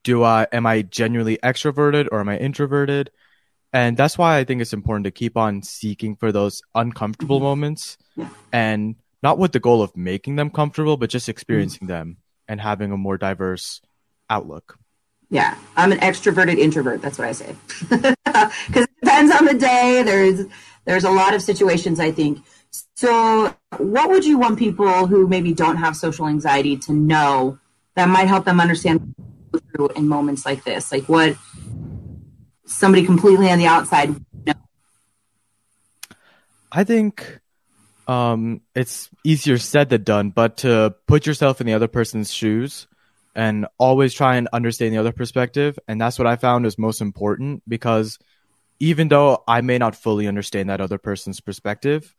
do 0.04 0.22
I 0.22 0.46
am 0.52 0.66
I 0.66 0.82
genuinely 0.82 1.38
extroverted 1.38 2.08
or 2.12 2.20
am 2.20 2.28
I 2.28 2.38
introverted? 2.38 3.10
and 3.72 3.96
that's 3.96 4.16
why 4.16 4.38
I 4.38 4.44
think 4.44 4.62
it's 4.62 4.72
important 4.72 5.04
to 5.04 5.10
keep 5.10 5.36
on 5.36 5.62
seeking 5.62 6.16
for 6.16 6.32
those 6.32 6.62
uncomfortable 6.74 7.40
moments 7.40 7.98
and 8.52 8.96
not 9.22 9.38
with 9.38 9.52
the 9.52 9.60
goal 9.60 9.82
of 9.82 9.96
making 9.96 10.36
them 10.36 10.50
comfortable, 10.50 10.96
but 10.96 11.10
just 11.10 11.28
experiencing 11.28 11.86
them 11.86 12.18
and 12.46 12.60
having 12.60 12.92
a 12.92 12.96
more 12.96 13.18
diverse 13.18 13.82
outlook. 14.30 14.78
Yeah, 15.30 15.56
I'm 15.76 15.92
an 15.92 15.98
extroverted 15.98 16.58
introvert. 16.58 17.02
That's 17.02 17.18
what 17.18 17.28
I 17.28 17.32
say. 17.32 17.54
Because 18.68 18.84
it 18.84 18.90
depends 19.02 19.32
on 19.34 19.46
the 19.46 19.54
day. 19.54 20.02
There's 20.04 20.46
there's 20.84 21.02
a 21.02 21.10
lot 21.10 21.34
of 21.34 21.42
situations. 21.42 21.98
I 21.98 22.12
think. 22.12 22.38
So, 22.94 23.54
what 23.78 24.10
would 24.10 24.24
you 24.24 24.38
want 24.38 24.58
people 24.58 25.06
who 25.06 25.26
maybe 25.26 25.52
don't 25.52 25.76
have 25.76 25.96
social 25.96 26.28
anxiety 26.28 26.76
to 26.76 26.92
know 26.92 27.58
that 27.96 28.08
might 28.08 28.28
help 28.28 28.44
them 28.44 28.60
understand 28.60 29.14
through 29.72 29.88
in 29.96 30.06
moments 30.06 30.44
like 30.46 30.62
this? 30.64 30.92
Like, 30.92 31.08
what 31.08 31.36
somebody 32.66 33.04
completely 33.04 33.50
on 33.50 33.58
the 33.58 33.66
outside 33.66 34.14
know? 34.46 34.54
I 36.70 36.84
think 36.84 37.40
um, 38.06 38.60
it's 38.74 39.08
easier 39.24 39.58
said 39.58 39.88
than 39.88 40.02
done, 40.02 40.30
but 40.30 40.58
to 40.58 40.94
put 41.06 41.26
yourself 41.26 41.60
in 41.60 41.66
the 41.66 41.74
other 41.74 41.88
person's 41.88 42.32
shoes 42.32 42.86
and 43.34 43.66
always 43.78 44.14
try 44.14 44.36
and 44.36 44.48
understand 44.52 44.94
the 44.94 44.98
other 44.98 45.12
perspective. 45.12 45.78
And 45.86 46.00
that's 46.00 46.18
what 46.18 46.26
I 46.26 46.36
found 46.36 46.66
is 46.66 46.78
most 46.78 47.00
important 47.00 47.62
because 47.68 48.18
even 48.80 49.08
though 49.08 49.42
I 49.46 49.60
may 49.60 49.78
not 49.78 49.96
fully 49.96 50.26
understand 50.26 50.70
that 50.70 50.80
other 50.80 50.98
person's 50.98 51.40
perspective, 51.40 52.14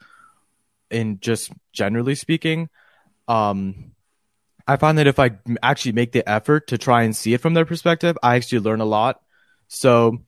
in 0.89 1.19
just 1.19 1.51
generally 1.73 2.15
speaking, 2.15 2.69
um, 3.27 3.91
I 4.67 4.77
find 4.77 4.97
that 4.97 5.07
if 5.07 5.19
I 5.19 5.31
actually 5.63 5.93
make 5.93 6.11
the 6.11 6.27
effort 6.29 6.67
to 6.67 6.77
try 6.77 7.03
and 7.03 7.15
see 7.15 7.33
it 7.33 7.41
from 7.41 7.53
their 7.53 7.65
perspective, 7.65 8.17
I 8.21 8.35
actually 8.35 8.59
learn 8.59 8.81
a 8.81 8.85
lot. 8.85 9.21
So 9.67 10.19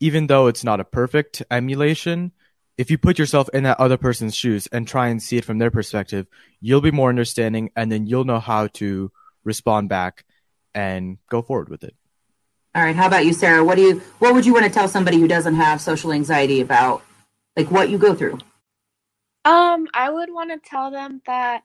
even 0.00 0.26
though 0.26 0.46
it's 0.46 0.64
not 0.64 0.80
a 0.80 0.84
perfect 0.84 1.42
emulation, 1.50 2.32
if 2.76 2.90
you 2.90 2.98
put 2.98 3.18
yourself 3.18 3.48
in 3.52 3.64
that 3.64 3.80
other 3.80 3.96
person's 3.96 4.34
shoes 4.34 4.68
and 4.68 4.86
try 4.86 5.08
and 5.08 5.22
see 5.22 5.36
it 5.36 5.44
from 5.44 5.58
their 5.58 5.70
perspective, 5.70 6.26
you'll 6.60 6.80
be 6.80 6.92
more 6.92 7.08
understanding 7.08 7.70
and 7.76 7.90
then 7.90 8.06
you'll 8.06 8.24
know 8.24 8.40
how 8.40 8.68
to 8.68 9.10
respond 9.48 9.88
back 9.88 10.24
and 10.74 11.18
go 11.28 11.42
forward 11.42 11.68
with 11.68 11.82
it. 11.82 11.94
All 12.74 12.84
right. 12.84 12.94
How 12.94 13.08
about 13.08 13.26
you, 13.26 13.32
Sarah? 13.32 13.64
What 13.64 13.76
do 13.76 13.82
you 13.82 14.02
what 14.20 14.34
would 14.34 14.46
you 14.46 14.52
want 14.52 14.66
to 14.66 14.70
tell 14.70 14.86
somebody 14.86 15.18
who 15.18 15.26
doesn't 15.26 15.56
have 15.56 15.80
social 15.80 16.12
anxiety 16.12 16.60
about 16.60 17.02
like 17.56 17.70
what 17.70 17.90
you 17.90 17.98
go 17.98 18.14
through? 18.14 18.38
Um, 19.44 19.88
I 19.94 20.10
would 20.10 20.32
want 20.32 20.50
to 20.50 20.70
tell 20.70 20.90
them 20.90 21.22
that 21.26 21.64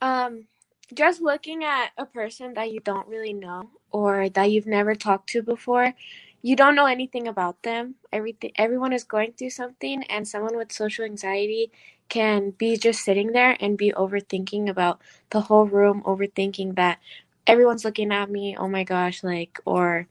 um 0.00 0.46
just 0.94 1.20
looking 1.20 1.64
at 1.64 1.88
a 1.98 2.06
person 2.06 2.54
that 2.54 2.70
you 2.70 2.78
don't 2.78 3.08
really 3.08 3.32
know 3.32 3.70
or 3.90 4.28
that 4.28 4.50
you've 4.52 4.66
never 4.66 4.94
talked 4.94 5.30
to 5.30 5.42
before, 5.42 5.94
you 6.42 6.54
don't 6.54 6.76
know 6.76 6.86
anything 6.86 7.26
about 7.26 7.62
them. 7.62 7.96
Everything 8.12 8.52
everyone 8.56 8.92
is 8.92 9.02
going 9.02 9.32
through 9.32 9.50
something 9.50 10.04
and 10.04 10.28
someone 10.28 10.56
with 10.56 10.70
social 10.70 11.04
anxiety 11.04 11.72
can 12.08 12.50
be 12.50 12.76
just 12.76 13.04
sitting 13.04 13.32
there 13.32 13.56
and 13.60 13.76
be 13.78 13.92
overthinking 13.92 14.68
about 14.68 15.00
the 15.30 15.42
whole 15.42 15.66
room, 15.66 16.02
overthinking 16.04 16.76
that 16.76 16.98
everyone's 17.46 17.84
looking 17.84 18.12
at 18.12 18.30
me, 18.30 18.56
oh 18.58 18.68
my 18.68 18.84
gosh, 18.84 19.22
like 19.22 19.60
or 19.64 20.06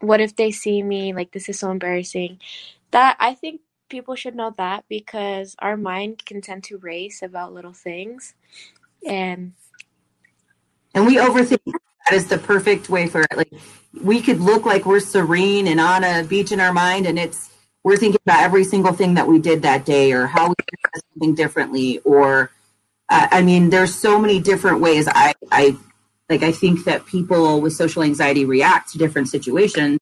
what 0.00 0.20
if 0.20 0.36
they 0.36 0.50
see 0.50 0.82
me 0.82 1.12
like 1.12 1.32
this 1.32 1.48
is 1.48 1.58
so 1.58 1.70
embarrassing. 1.70 2.38
That 2.90 3.16
I 3.20 3.34
think 3.34 3.60
people 3.88 4.14
should 4.14 4.34
know 4.34 4.54
that 4.56 4.84
because 4.88 5.56
our 5.58 5.76
mind 5.76 6.24
can 6.24 6.40
tend 6.40 6.64
to 6.64 6.78
race 6.78 7.22
about 7.22 7.52
little 7.52 7.72
things 7.72 8.34
and 9.06 9.52
and 10.94 11.06
we 11.06 11.16
overthink 11.16 11.60
that 12.10 12.16
is 12.16 12.26
the 12.26 12.38
perfect 12.38 12.88
way 12.88 13.06
for 13.06 13.20
it. 13.20 13.36
Like 13.36 13.52
we 14.02 14.20
could 14.20 14.40
look 14.40 14.64
like 14.64 14.86
we're 14.86 15.00
serene 15.00 15.68
and 15.68 15.80
on 15.80 16.02
a 16.02 16.24
beach 16.24 16.50
in 16.50 16.60
our 16.60 16.72
mind, 16.72 17.06
and 17.06 17.18
it's 17.18 17.49
we're 17.82 17.96
thinking 17.96 18.20
about 18.26 18.42
every 18.42 18.64
single 18.64 18.92
thing 18.92 19.14
that 19.14 19.26
we 19.26 19.38
did 19.38 19.62
that 19.62 19.84
day, 19.84 20.12
or 20.12 20.26
how 20.26 20.48
we 20.48 20.54
did 20.54 21.02
something 21.14 21.34
differently, 21.34 21.98
or 22.00 22.50
uh, 23.08 23.28
I 23.30 23.42
mean, 23.42 23.70
there's 23.70 23.94
so 23.94 24.20
many 24.20 24.40
different 24.40 24.80
ways. 24.80 25.08
I, 25.08 25.34
I 25.50 25.76
like. 26.28 26.42
I 26.42 26.52
think 26.52 26.84
that 26.84 27.06
people 27.06 27.60
with 27.60 27.72
social 27.72 28.02
anxiety 28.02 28.44
react 28.44 28.92
to 28.92 28.98
different 28.98 29.28
situations. 29.28 29.98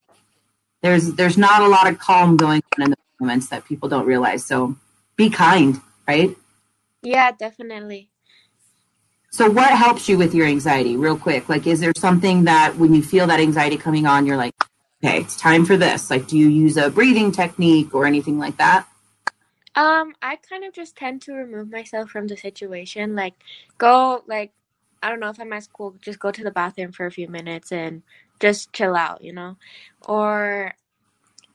There's 0.82 1.14
there's 1.14 1.38
not 1.38 1.62
a 1.62 1.68
lot 1.68 1.88
of 1.88 1.98
calm 1.98 2.36
going 2.36 2.62
on 2.76 2.84
in 2.84 2.90
the 2.90 2.96
moments 3.20 3.48
that 3.48 3.64
people 3.64 3.88
don't 3.88 4.06
realize. 4.06 4.44
So 4.44 4.76
be 5.16 5.30
kind, 5.30 5.80
right? 6.06 6.36
Yeah, 7.02 7.32
definitely. 7.32 8.10
So 9.30 9.50
what 9.50 9.70
helps 9.70 10.08
you 10.08 10.18
with 10.18 10.34
your 10.34 10.46
anxiety, 10.46 10.96
real 10.96 11.16
quick? 11.16 11.48
Like, 11.48 11.66
is 11.66 11.80
there 11.80 11.92
something 11.96 12.44
that 12.44 12.76
when 12.76 12.94
you 12.94 13.02
feel 13.02 13.26
that 13.26 13.40
anxiety 13.40 13.76
coming 13.76 14.06
on, 14.06 14.26
you're 14.26 14.36
like, 14.36 14.54
okay, 15.02 15.20
it's 15.20 15.36
time 15.36 15.64
for 15.64 15.76
this? 15.76 16.10
Like, 16.10 16.26
do 16.26 16.36
you 16.36 16.48
use 16.48 16.76
a 16.76 16.90
breathing 16.90 17.32
technique 17.32 17.94
or 17.94 18.06
anything 18.06 18.38
like 18.38 18.56
that? 18.58 18.88
Um, 19.74 20.14
I 20.22 20.36
kind 20.36 20.64
of 20.64 20.74
just 20.74 20.96
tend 20.96 21.22
to 21.22 21.34
remove 21.34 21.70
myself 21.70 22.10
from 22.10 22.26
the 22.26 22.36
situation. 22.36 23.14
Like, 23.14 23.34
go, 23.76 24.24
like, 24.26 24.52
I 25.02 25.08
don't 25.08 25.20
know 25.20 25.30
if 25.30 25.40
I'm 25.40 25.52
at 25.52 25.64
school, 25.64 25.94
just 26.00 26.18
go 26.18 26.30
to 26.32 26.42
the 26.42 26.50
bathroom 26.50 26.92
for 26.92 27.06
a 27.06 27.12
few 27.12 27.28
minutes 27.28 27.70
and 27.70 28.02
just 28.40 28.72
chill 28.72 28.96
out, 28.96 29.22
you 29.22 29.32
know? 29.32 29.56
Or 30.08 30.74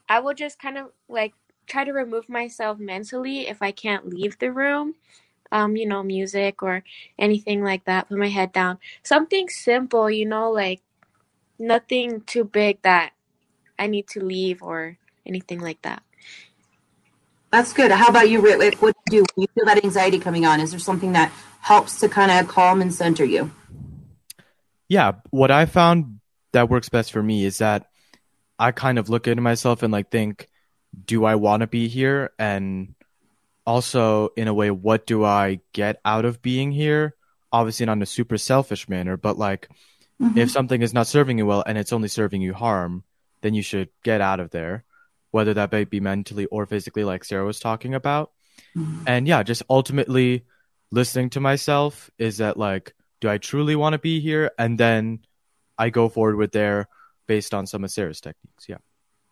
I 0.08 0.20
will 0.20 0.34
just 0.34 0.60
kind 0.60 0.78
of 0.78 0.92
like 1.10 1.34
try 1.68 1.84
to 1.84 1.92
remove 1.92 2.30
myself 2.30 2.80
mentally 2.80 3.48
if 3.48 3.62
I 3.62 3.72
can't 3.72 4.08
leave 4.08 4.40
the 4.40 4.52
room. 4.52 4.96
Um, 5.52 5.76
you 5.76 5.86
know, 5.86 6.02
music 6.02 6.64
or 6.64 6.84
anything 7.20 7.64
like 7.64 7.86
that, 7.86 8.10
put 8.10 8.18
my 8.18 8.30
head 8.30 8.54
down. 8.54 8.80
Something 9.04 9.50
simple, 9.50 10.10
you 10.10 10.26
know, 10.26 10.50
like 10.50 10.82
nothing 11.60 12.22
too 12.22 12.44
big 12.44 12.82
that 12.82 13.12
I 13.78 13.88
need 13.88 14.08
to 14.10 14.24
leave 14.24 14.62
or 14.62 14.98
anything 15.26 15.60
like 15.60 15.82
that. 15.84 16.04
That's 17.52 17.72
good. 17.72 17.92
How 17.92 18.08
about 18.08 18.30
you, 18.30 18.42
Ritwick? 18.42 18.82
What 18.82 18.96
do 19.06 19.16
you 19.16 19.22
do 19.22 19.26
when 19.36 19.44
you 19.44 19.48
feel 19.54 19.66
that 19.66 19.84
anxiety 19.84 20.18
coming 20.18 20.46
on? 20.46 20.60
Is 20.60 20.72
there 20.72 20.80
something 20.80 21.14
that 21.14 21.32
helps 21.62 22.00
to 22.00 22.10
kind 22.10 22.32
of 22.32 22.48
calm 22.48 22.82
and 22.82 22.94
center 22.94 23.24
you? 23.24 23.52
Yeah, 24.88 25.14
what 25.30 25.52
I 25.52 25.66
found 25.66 26.20
that 26.52 26.70
works 26.70 26.90
best 26.90 27.12
for 27.12 27.22
me 27.22 27.46
is 27.46 27.60
that 27.60 27.90
I 28.58 28.72
kind 28.72 28.98
of 28.98 29.10
look 29.10 29.28
into 29.28 29.42
myself 29.42 29.84
and 29.84 29.92
like 29.92 30.10
think, 30.10 30.50
do 31.06 31.26
I 31.26 31.36
want 31.36 31.62
to 31.62 31.68
be 31.68 31.88
here? 31.88 32.32
And 32.40 32.96
also, 33.66 34.30
in 34.36 34.48
a 34.48 34.54
way, 34.54 34.72
what 34.72 35.06
do 35.06 35.24
I 35.24 35.60
get 35.74 36.00
out 36.04 36.26
of 36.26 36.42
being 36.42 36.72
here? 36.72 37.16
Obviously, 37.52 37.86
not 37.86 37.94
in 37.94 38.02
a 38.02 38.08
super 38.08 38.38
selfish 38.38 38.90
manner, 38.90 39.16
but 39.16 39.38
like, 39.38 39.70
mm-hmm. 40.22 40.38
if 40.38 40.52
something 40.52 40.82
is 40.82 40.94
not 40.94 41.08
serving 41.08 41.38
you 41.38 41.46
well 41.46 41.64
and 41.66 41.78
it's 41.78 41.94
only 41.94 42.08
serving 42.08 42.42
you 42.42 42.54
harm, 42.54 43.04
then 43.44 43.54
you 43.54 43.62
should 43.62 43.90
get 44.04 44.22
out 44.22 44.40
of 44.40 44.50
there 44.50 44.84
whether 45.34 45.56
that 45.56 45.72
may 45.72 45.84
be 45.84 46.00
mentally 46.00 46.46
or 46.46 46.68
physically, 46.68 47.04
like 47.04 47.24
Sarah 47.24 47.44
was 47.44 47.60
talking 47.60 47.96
about. 47.96 48.32
Mm-hmm. 48.78 49.04
And 49.08 49.28
yeah, 49.28 49.42
just 49.42 49.64
ultimately 49.68 50.46
listening 50.92 51.32
to 51.32 51.40
myself 51.40 52.12
is 52.20 52.38
that 52.38 52.56
like, 52.56 52.94
do 53.20 53.28
I 53.28 53.40
truly 53.40 53.76
want 53.76 53.94
to 53.94 54.00
be 54.00 54.20
here? 54.20 54.52
And 54.60 54.78
then 54.78 55.26
I 55.76 55.90
go 55.90 56.08
forward 56.08 56.36
with 56.36 56.52
there 56.52 56.88
based 57.26 57.56
on 57.56 57.66
some 57.66 57.84
of 57.84 57.90
Sarah's 57.90 58.22
techniques. 58.22 58.70
Yeah. 58.70 58.78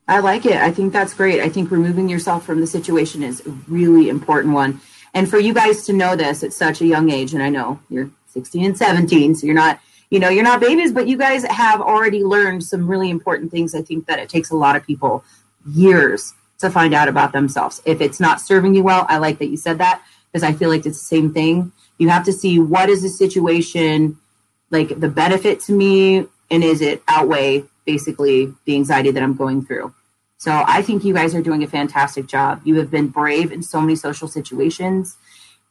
I 0.08 0.21
like 0.21 0.47
it. 0.47 0.56
I 0.56 0.71
think 0.71 0.91
that's 0.91 1.13
great. 1.13 1.39
I 1.39 1.50
think 1.50 1.69
removing 1.69 2.10
yourself 2.10 2.47
from 2.47 2.62
the 2.62 2.67
situation 2.67 3.21
is 3.21 3.45
a 3.45 3.52
really 3.67 4.10
important 4.10 4.56
one. 4.56 4.82
And 5.13 5.30
for 5.30 5.38
you 5.38 5.54
guys 5.54 5.86
to 5.86 5.93
know 5.93 6.15
this 6.15 6.43
at 6.43 6.52
such 6.52 6.82
a 6.82 6.88
young 6.88 7.12
age, 7.12 7.36
and 7.36 7.43
I 7.43 7.50
know 7.50 7.80
you're 7.91 8.10
16 8.30 8.65
and 8.65 8.76
17, 8.76 9.36
so 9.36 9.45
you're 9.45 9.54
not, 9.54 9.80
you 10.12 10.19
know, 10.19 10.30
you're 10.30 10.43
not 10.43 10.60
babies, 10.60 10.91
but 10.91 11.08
you 11.08 11.17
guys 11.17 11.43
have 11.45 11.82
already 11.82 12.24
learned 12.24 12.63
some 12.63 12.88
really 12.88 13.10
important 13.10 13.50
things. 13.50 13.74
I 13.74 13.82
think 13.82 14.06
that 14.06 14.19
it 14.19 14.30
takes 14.30 14.52
a 14.52 14.56
lot 14.56 14.76
of 14.76 14.86
people 14.86 15.24
years 15.65 16.34
to 16.60 16.69
find 16.69 16.93
out 16.93 17.08
about 17.08 17.32
themselves. 17.32 17.82
If 17.86 18.02
it's 18.02 18.19
not 18.19 18.39
serving 18.41 18.76
you 18.76 18.84
well, 18.84 19.06
I 19.10 19.17
like 19.17 19.39
that 19.39 19.47
you 19.47 19.58
said 19.58 19.80
that 19.80 20.04
because 20.32 20.43
I 20.43 20.52
feel 20.52 20.69
like 20.69 20.86
it's 20.86 21.00
the 21.00 21.06
same 21.06 21.34
thing. 21.34 21.71
You 21.97 22.10
have 22.10 22.26
to 22.26 22.34
see 22.34 22.60
what 22.60 22.89
is 22.89 23.02
the 23.02 23.10
situation, 23.10 24.17
like 24.69 25.00
the 25.00 25.10
benefit 25.10 25.62
to 25.62 25.71
me, 25.71 26.28
and 26.52 26.63
is 26.63 26.82
it 26.82 27.02
outweigh 27.08 27.63
basically 27.86 28.54
the 28.65 28.76
anxiety 28.76 29.12
that 29.12 29.24
I'm 29.24 29.36
going 29.36 29.65
through. 29.65 29.93
So 30.38 30.63
I 30.65 30.82
think 30.82 31.04
you 31.04 31.13
guys 31.13 31.34
are 31.36 31.41
doing 31.41 31.63
a 31.63 31.67
fantastic 31.67 32.28
job. 32.28 32.62
You 32.65 32.76
have 32.76 32.91
been 32.91 33.08
brave 33.08 33.52
in 33.52 33.63
so 33.63 33.80
many 33.80 33.95
social 33.95 34.28
situations. 34.28 35.15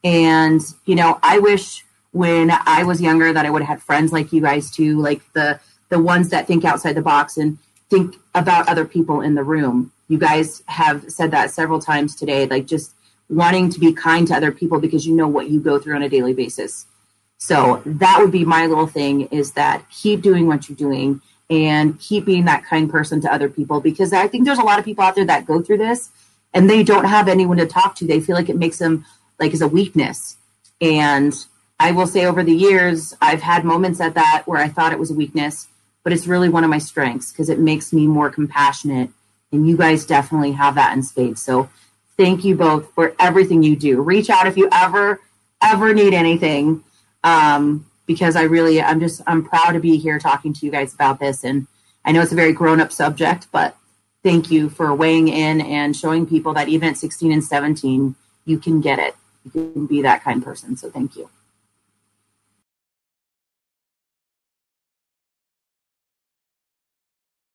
And, 0.03 0.61
you 0.85 0.95
know, 0.95 1.19
I 1.21 1.39
wish 1.39 1.85
when 2.11 2.51
I 2.51 2.83
was 2.83 3.01
younger 3.01 3.31
that 3.33 3.45
I 3.45 3.49
would 3.49 3.61
have 3.61 3.79
had 3.79 3.81
friends 3.81 4.11
like 4.11 4.33
you 4.33 4.41
guys 4.41 4.69
too, 4.71 4.99
like 4.99 5.21
the 5.33 5.59
the 5.89 5.99
ones 5.99 6.29
that 6.29 6.47
think 6.47 6.63
outside 6.63 6.93
the 6.93 7.01
box 7.01 7.37
and 7.37 7.57
think 7.89 8.15
about 8.33 8.69
other 8.69 8.85
people 8.85 9.21
in 9.21 9.35
the 9.35 9.43
room. 9.43 9.91
You 10.07 10.17
guys 10.17 10.63
have 10.67 11.11
said 11.11 11.31
that 11.31 11.51
several 11.51 11.79
times 11.79 12.15
today, 12.15 12.45
like 12.45 12.65
just 12.65 12.93
wanting 13.29 13.69
to 13.69 13.79
be 13.79 13.93
kind 13.93 14.27
to 14.27 14.35
other 14.35 14.51
people 14.51 14.79
because 14.79 15.05
you 15.05 15.15
know 15.15 15.27
what 15.27 15.49
you 15.49 15.59
go 15.59 15.79
through 15.79 15.95
on 15.95 16.03
a 16.03 16.09
daily 16.09 16.33
basis. 16.33 16.85
So 17.37 17.81
that 17.85 18.19
would 18.19 18.31
be 18.31 18.45
my 18.45 18.67
little 18.67 18.87
thing 18.87 19.21
is 19.27 19.53
that 19.53 19.83
keep 19.89 20.21
doing 20.21 20.47
what 20.47 20.69
you're 20.69 20.75
doing 20.75 21.21
and 21.49 21.99
keep 21.99 22.25
being 22.25 22.45
that 22.45 22.63
kind 22.63 22.89
person 22.89 23.19
to 23.21 23.33
other 23.33 23.49
people 23.49 23.81
because 23.81 24.13
I 24.13 24.27
think 24.27 24.45
there's 24.45 24.59
a 24.59 24.63
lot 24.63 24.79
of 24.79 24.85
people 24.85 25.03
out 25.03 25.15
there 25.15 25.25
that 25.25 25.45
go 25.45 25.61
through 25.61 25.79
this 25.79 26.09
and 26.53 26.69
they 26.69 26.83
don't 26.83 27.05
have 27.05 27.27
anyone 27.27 27.57
to 27.57 27.65
talk 27.65 27.95
to. 27.95 28.07
They 28.07 28.19
feel 28.19 28.35
like 28.35 28.49
it 28.49 28.57
makes 28.57 28.77
them 28.77 29.05
like 29.39 29.53
is 29.53 29.61
a 29.61 29.67
weakness. 29.67 30.37
And 30.79 31.33
I 31.81 31.91
will 31.91 32.07
say 32.07 32.25
over 32.25 32.43
the 32.43 32.55
years, 32.55 33.15
I've 33.21 33.41
had 33.41 33.65
moments 33.65 33.99
at 33.99 34.13
that 34.13 34.43
where 34.45 34.59
I 34.59 34.67
thought 34.67 34.93
it 34.93 34.99
was 34.99 35.11
a 35.11 35.15
weakness 35.15 35.67
but 36.03 36.13
it's 36.13 36.27
really 36.27 36.49
one 36.49 36.63
of 36.63 36.69
my 36.69 36.77
strengths 36.77 37.31
because 37.31 37.49
it 37.49 37.59
makes 37.59 37.93
me 37.93 38.07
more 38.07 38.29
compassionate. 38.29 39.09
And 39.51 39.67
you 39.67 39.77
guys 39.77 40.05
definitely 40.05 40.53
have 40.53 40.75
that 40.75 40.95
in 40.95 41.03
spades. 41.03 41.41
So 41.41 41.69
thank 42.17 42.43
you 42.43 42.55
both 42.55 42.91
for 42.93 43.13
everything 43.19 43.63
you 43.63 43.75
do. 43.75 44.01
Reach 44.01 44.29
out 44.29 44.47
if 44.47 44.57
you 44.57 44.69
ever, 44.71 45.19
ever 45.61 45.93
need 45.93 46.13
anything. 46.13 46.83
Um, 47.23 47.85
because 48.07 48.35
I 48.35 48.43
really, 48.43 48.81
I'm 48.81 48.99
just, 48.99 49.21
I'm 49.27 49.45
proud 49.45 49.73
to 49.73 49.79
be 49.79 49.97
here 49.97 50.19
talking 50.19 50.53
to 50.53 50.65
you 50.65 50.71
guys 50.71 50.93
about 50.93 51.19
this. 51.19 51.43
And 51.43 51.67
I 52.03 52.11
know 52.11 52.21
it's 52.21 52.31
a 52.31 52.35
very 52.35 52.51
grown 52.51 52.81
up 52.81 52.91
subject, 52.91 53.47
but 53.51 53.75
thank 54.23 54.49
you 54.49 54.69
for 54.69 54.93
weighing 54.93 55.27
in 55.27 55.61
and 55.61 55.95
showing 55.95 56.25
people 56.25 56.53
that 56.55 56.67
even 56.67 56.89
at 56.89 56.97
16 56.97 57.31
and 57.31 57.43
17, 57.43 58.15
you 58.45 58.57
can 58.57 58.81
get 58.81 58.99
it. 58.99 59.15
You 59.45 59.51
can 59.51 59.85
be 59.85 60.01
that 60.01 60.23
kind 60.23 60.43
person. 60.43 60.75
So 60.77 60.89
thank 60.89 61.15
you. 61.15 61.29